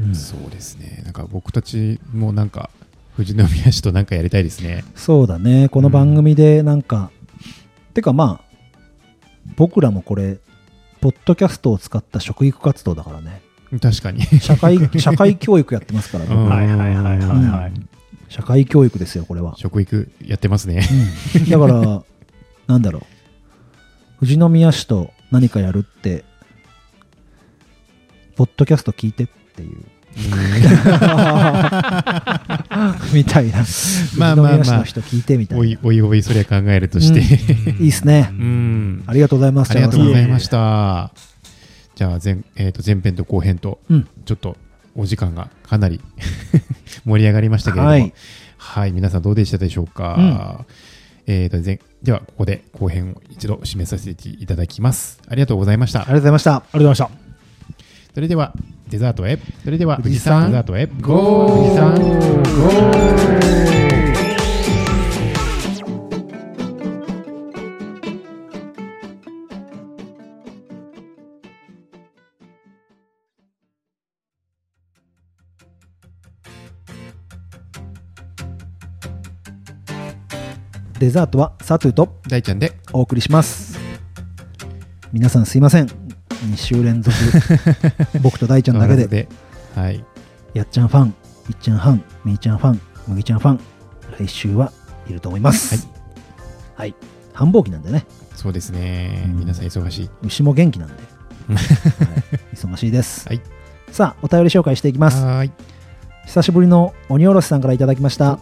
[0.00, 1.02] うんそうですね。
[1.04, 2.70] なんか僕たちもなんか
[3.16, 4.84] 富士宮市となんかやりたいですね。
[4.94, 7.10] そうだねこの番組でなんか、
[7.94, 8.48] てかまあ
[9.56, 10.38] 僕らもこれ
[11.00, 13.42] ポッドキャストを使った食育活動だからね
[13.80, 14.22] 確かに。
[14.40, 17.72] 社会 社会教育やってますから、僕うんはいはいはいはいはい。
[18.28, 20.86] 社会教育ですよこれは、食育やってますね。
[21.36, 22.02] うんだから
[22.66, 23.00] なんだろ
[24.20, 26.24] う富士宮市と何かやるって
[28.36, 29.26] ポッドキャスト聞いて
[29.58, 29.78] っていう
[33.12, 33.64] みたいな
[34.16, 37.20] まあまあまあ人聞いてみたいなおいおいおい、それは考えるとして。
[37.82, 39.04] いいっすねうん。
[39.06, 41.12] ありがとうございますありがとうございましした。
[41.94, 44.56] じゃあ前,、えー、と前編と後編と、うんちょっと
[44.96, 46.00] お時間がかなり
[47.06, 48.12] 盛り上がりましたけれども、はい
[48.56, 50.64] はい、皆さんどうでしたでしょうか？
[51.26, 55.20] えー、と前ではここで後編を一度締めさせていただきます。
[55.28, 56.06] ありがとうございましたあり。
[56.08, 57.10] がとうございましたありがとうございました。
[58.14, 58.54] それでは
[58.88, 59.38] デザートへ。
[59.64, 60.86] それでは富士山山デザートへ。
[61.00, 61.56] ゴー。
[61.56, 63.58] 富士山ゴー。
[80.98, 82.18] デザートはサトゥと。
[82.28, 82.72] 大ちゃんで。
[82.92, 83.78] お送りします。
[85.12, 86.07] 皆さんすいません
[86.46, 87.16] 2週連続。
[88.22, 89.06] 僕と大ちゃんだけで。
[89.06, 89.28] で
[89.74, 90.04] はい。
[90.54, 91.14] やっちゃんファン
[91.48, 93.60] いっちゃんファンみーちゃんファンむぎちゃんファン
[94.18, 94.72] 来週は
[95.08, 95.88] いると思います。
[96.74, 96.94] はい、
[97.32, 98.06] 繁忙期なんでね。
[98.34, 99.40] そうですね、うん。
[99.40, 100.10] 皆さん忙しい。
[100.22, 100.94] 牛も元気なんで、
[101.48, 101.56] はい。
[102.54, 103.40] 忙しいです、はい。
[103.90, 105.22] さあお便り紹介していきます。
[105.22, 105.52] はーい。
[106.26, 108.38] 久しぶりの鬼おろしさんからいただきました。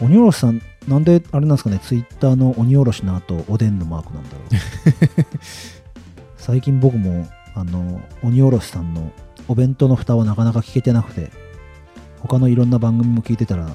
[0.00, 1.78] 鬼おろしさんなんであれなんですかね。
[1.80, 5.24] ツイッターの鬼おろしの後おでんのマークなんだろう
[6.42, 9.12] 最近僕もあの鬼おろしさんの
[9.46, 11.30] お弁当の蓋はなかなか聞けてなくて
[12.20, 13.68] 他のいろんな番組も聞いてたら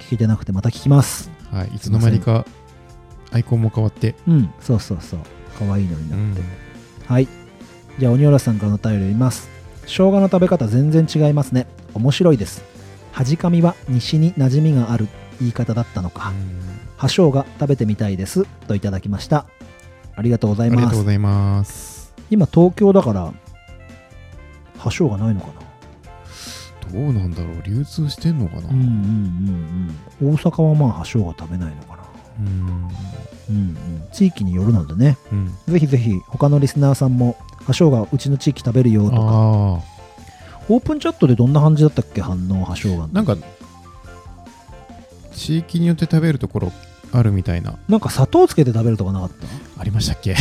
[0.00, 2.44] 聞けてなくてまた聞きますはい、いつの間にか
[3.30, 5.20] アイコンも変わって、うんそうそうそう
[5.58, 6.44] 可愛いのになうって、ん
[7.06, 7.28] はい。
[7.98, 9.48] じゃあ、鬼おろしさんからのお便り読みます。
[9.86, 11.66] 生姜の食べ方全然違いますね。
[11.94, 12.62] 面白いです。
[13.12, 15.08] 恥かみは西に馴染みがある
[15.40, 16.32] 言い方だったのか。
[16.96, 18.44] 葉生姜食べてみたいです。
[18.68, 19.46] といただきました。
[20.18, 20.78] ありがとうございます。
[20.78, 22.12] ありがとうございます。
[22.28, 23.32] 今、東京だから、
[24.76, 25.52] 葉生姜ないのかな？
[26.92, 28.68] どうなんだろう、流通してんのかな？
[28.68, 30.34] うんうんうんうん。
[30.34, 32.02] 大阪はまあ、葉生姜食べないのかな？
[32.40, 32.46] うん
[33.48, 33.76] うんうん。
[34.12, 35.16] 地域によるのでね。
[35.30, 42.22] うんぜひぜひ、他のリスナーさんも、葉生姜うちの地域食べるよとか、あオープンチャットでどんな感じだったっけ？
[42.22, 43.36] 反応葉生姜のあ、なんか、
[45.32, 46.72] 地域によって食べるところ
[47.12, 49.46] あるみたいな、なんか砂糖つけて食べるとかなかった？
[49.78, 50.34] ありましたっけ？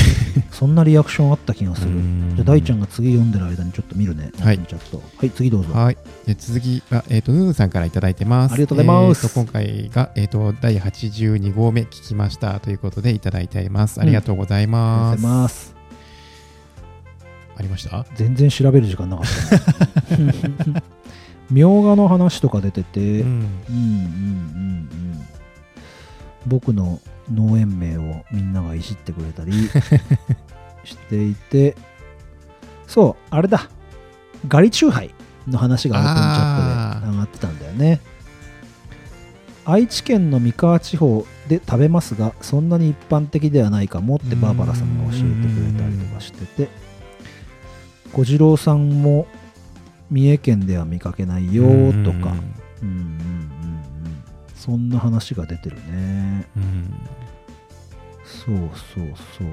[0.51, 1.91] そんなリアクションあった気がする。
[2.35, 2.87] じゃあ大ちゃんが。
[2.87, 4.31] が次読んでる間にちょっと見るね。
[4.39, 4.57] はい。
[4.57, 5.73] はい、次どうぞ。
[5.73, 5.97] はい。
[6.25, 8.53] で続きは、えっ、と、ヌーンさんからいただいてます。
[8.53, 14.01] ありがとうございますえーと今回が、えっ、と、第82号目聞きましたということでいただいています。
[14.01, 15.17] ありがとうございます。
[15.17, 15.75] とうございます。
[17.57, 18.05] ありました？
[18.15, 19.25] 全然調べる時間なかっ
[20.09, 20.33] たね。
[21.49, 23.23] みょうがの話とか出てて、うん、うん。
[23.23, 25.27] うんうんうん
[26.45, 26.99] 僕の
[27.31, 29.51] 農園名をみんながいじってくれたり
[30.83, 31.75] していて、
[32.87, 33.69] そう、あれだ。
[34.47, 35.13] ガリチューハイ
[35.47, 37.99] の話がオープンチャットで上がってたんだよね。
[39.65, 46.69] 愛知県の三河地方で食べますが、そんなに一般的ではないかもってバーバラさんが教えてくれたりとかしてて、
[48.13, 49.27] 小次郎さんも
[50.09, 53.47] 三重県では見かけないよとか、うんうんうんうん
[54.67, 56.45] そんな話が出てるね。
[56.57, 56.93] うん。
[58.27, 58.55] そう
[58.93, 59.47] そうそう。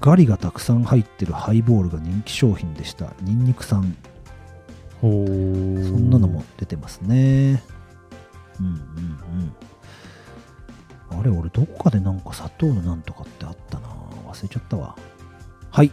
[0.00, 3.12] ガリがたくさん入ってるハイボールが人気商品でした。
[3.22, 3.96] ニンニクさん。
[5.00, 7.62] そんなのも出てますね。
[8.60, 8.74] うんうん
[11.12, 11.20] うん。
[11.20, 13.88] あれ、俺どこかでなんか砂糖のなんとかってあったな
[14.28, 14.96] 忘れちゃったわ。
[15.70, 15.92] はい。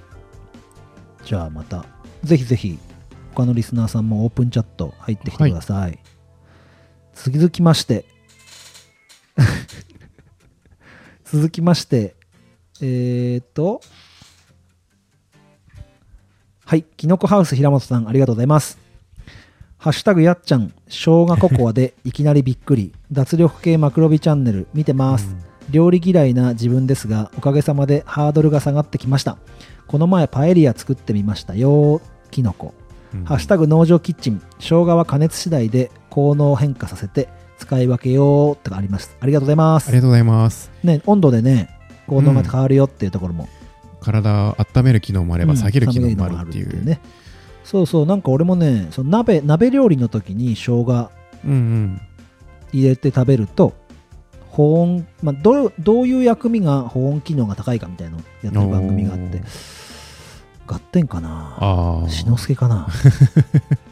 [1.26, 1.86] じゃあまた、
[2.24, 2.80] ぜひぜひ、
[3.36, 6.00] 他のリスナーさんもオープンチャット入ってきてください。
[7.14, 8.06] 続きまして、
[11.34, 12.14] 続きまして、
[12.80, 13.82] えーと、
[16.64, 18.78] はい、きのこハウス平本さん、ありがとうございます。
[19.80, 25.36] ハッシュタグやっちゃん、生姜ココアで いきなりびっくり、脱力系マクロビチャンネル見てます。
[25.72, 29.40] 料理嫌いな自分ですが、おかげさまでハードルが下がってきました。
[29.88, 32.00] この前パエリア作ってみましたよ。
[32.30, 32.76] きのこ。
[33.16, 37.28] うんハッシュタグ農場キッチン、生姜は加熱次第で効能を変化させて
[37.58, 39.16] 使い分けようとかあります。
[39.20, 39.98] ありがとうございますあり。
[39.98, 40.72] がとうございます。
[40.84, 41.70] ね、温度でね、
[42.08, 43.48] 効能が変わるよっていうところも、
[44.02, 46.66] 体温める機能もあればうん下げる機能もあるっていう。
[46.66, 47.00] 下げるのもね。
[47.64, 51.10] そうそう、なんか俺もね、その鍋鍋料理の時に生姜
[51.46, 52.02] うんうん。
[52.74, 53.74] 入れて食べると
[54.50, 59.44] 保温、まあ、どうどういう薬味が保温機能が高いかみたいなのをやってる番組があって
[60.66, 61.56] 合点かな？
[61.60, 62.88] ああ志の輔かな？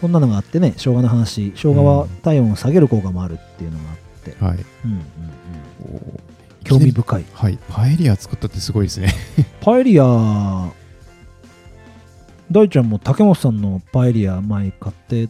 [0.00, 4.58] そんなのがあってね生姜の話生姜は体温を下げる効果もあるっていうのがあって、はい。
[4.84, 5.96] うんうんうん。
[5.96, 6.20] お
[6.64, 7.24] 興味深い。
[7.32, 7.58] はい。
[7.68, 9.12] パエリア作ったってすごいですね。
[9.60, 10.70] パエリア
[12.50, 15.28] 大ちゃんも竹本さんのパエリア前買って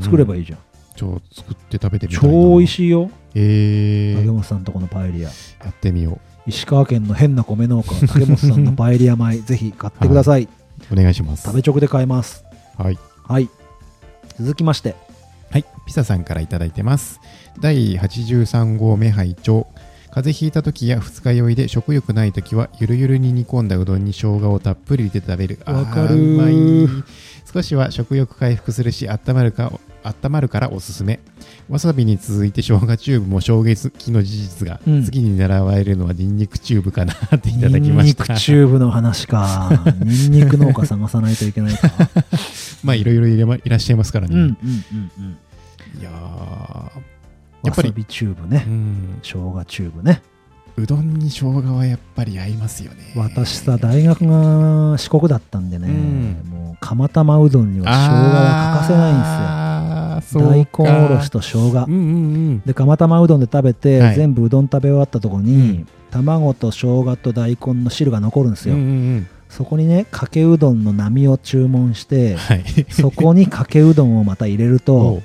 [0.00, 0.58] 作ればいい、じゃん、
[0.96, 2.34] ちょ作って食べてみたいな。
[2.34, 3.10] 超美味しいよ。
[3.34, 5.28] えー、竹本さんとこのパエリア。
[5.28, 5.34] や
[5.70, 10.48] ってみよ石川県の変な米農家竹本さんのパエリア米ぜひ買ってください、う
[10.92, 11.44] お願いします。
[11.44, 12.44] 食べ直で買えます。
[12.76, 12.98] はい。
[13.24, 13.48] はい
[14.38, 14.94] 続きまして。
[15.50, 17.20] はい、ピサさんからいただいてます。
[17.60, 19.66] 第83号目拝聴。
[20.10, 25.58] 風邪ひいた時や二日酔いで食欲ない時はゆるゆるに煮込んだうどんに生姜をたっぷり入れて食べる。
[25.64, 27.04] わかるうまい。
[27.52, 29.72] 少しは食欲回復するし温まるか
[30.04, 31.20] 温まるからおすすめ。
[31.68, 35.02] わさびに続いて生姜チューブも衝撃の事実が、うん。
[35.02, 37.92] 次に狙われるのはニンニクチューブかなっていただきました。
[37.92, 39.70] ニンニクチューブの話か。
[40.00, 41.90] ニンニク農家探さないといけないか。
[42.82, 44.56] まあいろいろいらっしゃいますからね、うんうんうん
[45.18, 46.00] うん。
[46.00, 46.12] いやー。
[47.64, 48.64] やっぱりわさびチューブね。
[48.66, 49.18] うん。
[49.22, 50.22] 生姜チューブね。
[50.76, 53.12] うどんに生姜はやっぱり合いますよね。
[53.14, 56.50] 私さ大学が四国だったんでね、うん。
[56.50, 59.71] もう釜玉うどんには生姜は欠かせないんですよ
[60.34, 61.84] 大根おろしと生姜。
[61.86, 62.00] うんうんう
[62.54, 62.60] ん。
[62.66, 64.14] で釜玉うどんで食べて、はい。
[64.16, 65.88] 全部うどん食べ終わったところに、うん。
[66.10, 68.90] 卵と生姜と大根の汁が残るんですよ、うんうんう
[69.20, 69.26] ん。
[69.48, 72.64] そこにねかけうどんの波を注文してはい。
[72.90, 75.22] そこにかけうどんをまた入れるおとう。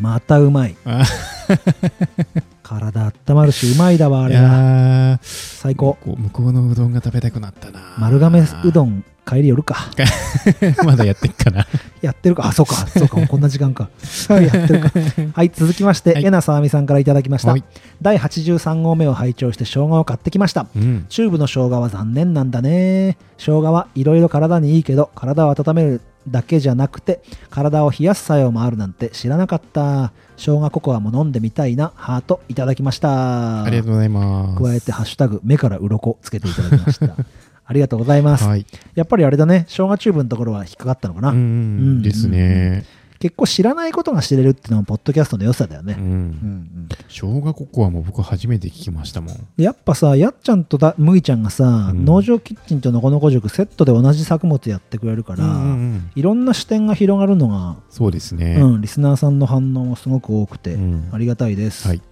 [0.00, 0.76] またうまい。
[0.84, 1.04] あ。
[2.62, 5.98] 体温まるしうまいだわあいれは最高。
[6.04, 9.90] 向こうのうどんが食べたくなったな丸亀うどんん帰り寄るか。
[10.84, 11.66] まだやってっかな。
[12.00, 12.46] やってるか。
[12.46, 12.74] あそうか。
[12.88, 13.26] そうか。
[13.26, 13.88] こんな時間か。
[14.28, 14.90] やってるか。
[15.34, 16.24] はい続きまして、はい。
[16.24, 17.64] えなさあみさんからいただきました、はい。
[18.00, 20.66] 第83号目を拝聴して生姜を買ってきました。
[20.74, 21.06] うん。
[21.08, 23.16] チューブの生姜は残念なんだね。
[23.38, 27.20] 生姜はいろいろ体にいいけど体を温めるだけじゃなくて
[27.50, 30.12] 体を冷やす作用もあるなんて知らなかった。
[30.36, 31.92] 生姜ココアも飲んでみたいな。
[31.94, 33.62] ハートいただきました。
[33.62, 34.62] ありがとうございます。
[34.62, 37.14] 加えて「ハッシュタグ目から鱗つけていただきました
[37.64, 38.66] ありがとうございます、はい。
[38.94, 42.84] やっぱりあれだね生姜チューブのところは引っかかったのかな、うんですね。
[43.18, 46.02] 結構知らないことが知れるっていうのもポッドキャストの良さだよね、うん。
[46.02, 46.88] うんうん。
[47.08, 49.48] 生姜ココアも僕初めて聞きましたもん。
[49.56, 52.04] やっぱさやっちゃんとだむいちゃんがさ、うん。
[52.04, 56.10] 農場キッチンとのこのこ塾セットで同じ作物やってくれるから、うんうんうん。
[56.16, 58.56] いろんな視点が広がるのが、そうですね。
[58.60, 61.08] うん、リスナーさんの反応もすごく多くて、うん。
[61.12, 62.02] ありがたいです、はい。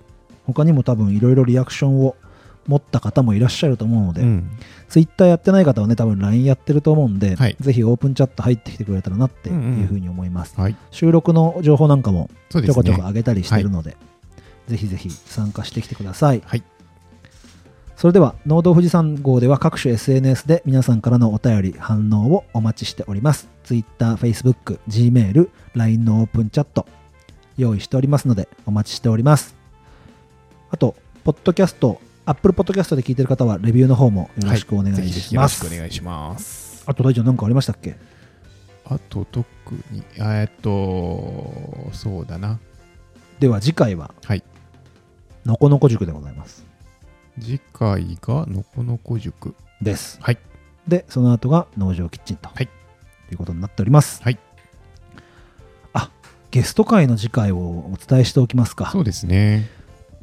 [0.46, 2.14] 他にも多分いろいろリアクションを
[2.66, 4.50] 持った方もいらっしゃると思うので、うん。
[4.88, 7.56] ツイッターやってない方はね多分 LINE やってると思うんで、はい。
[7.60, 9.84] ぜひオープンチャット入ってきてくれたらなっていうんうん。
[9.84, 10.76] うふうに思います、はい。
[10.90, 13.96] 収録の情報なんかもちょこちょこ上げたりしてるので、
[14.68, 16.42] ぜひぜひ参加してきてください。
[16.44, 16.62] はい。
[17.96, 23.46] それでは、農道富士山号では各種 SNS で皆さんからのお便り、反応をお待ちしております。
[23.62, 26.86] Twitter、Facebook、Gmail、LINE のオープンチャット、
[27.58, 29.54] 用意しておりますので、お待ちしております。
[30.70, 32.00] あと、ポッドキャスト、
[32.30, 35.64] Apple Podcast で聞いてる方は、レビューの方もよろしくお願いします。
[35.64, 36.84] よろしくお願いします。
[36.86, 37.96] あと、大ちゃん何かありましたっけ？
[38.84, 39.44] あと特
[39.90, 42.60] にあえっとそうだな。
[43.40, 44.44] では、次回は、はい。
[45.44, 46.64] のこのこ塾でございます。
[47.40, 50.18] 次回がのこのこ塾です。
[50.20, 50.38] はい。
[50.86, 52.68] で、その後が農場キッチンと、はい。
[53.32, 54.22] いうことになっております。
[54.22, 54.38] はい。
[55.94, 56.10] あ
[56.52, 58.90] ゲスト会の次回をお伝えしておきますか。
[58.92, 59.00] そ。
[59.00, 59.68] うですね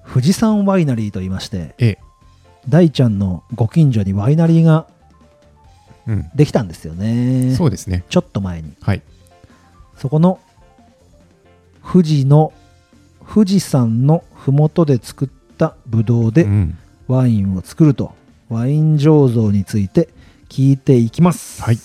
[0.07, 1.97] 富士山ワイナリーと言いまして、ええ
[2.69, 4.87] 大ちゃんのご近所にワイナリーが
[6.05, 7.55] うんできたんですよね。
[7.55, 8.73] そうですねちょっと前に。
[8.81, 9.01] はい
[9.97, 10.39] そこの
[11.81, 12.51] 富士の
[13.27, 16.77] 富士山の麓で作ったブドウでうん
[17.07, 18.13] ワインを作ると、
[18.49, 20.09] ワイン醸造について
[20.49, 21.61] 聞いていきます。
[21.63, 21.77] はい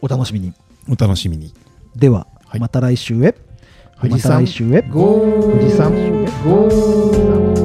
[0.00, 0.54] お楽しみに。
[0.88, 1.52] お楽しみに
[1.94, 3.34] では、はいまた来週へ。
[3.98, 4.82] 富士山来週へ。
[4.82, 7.55] 富士山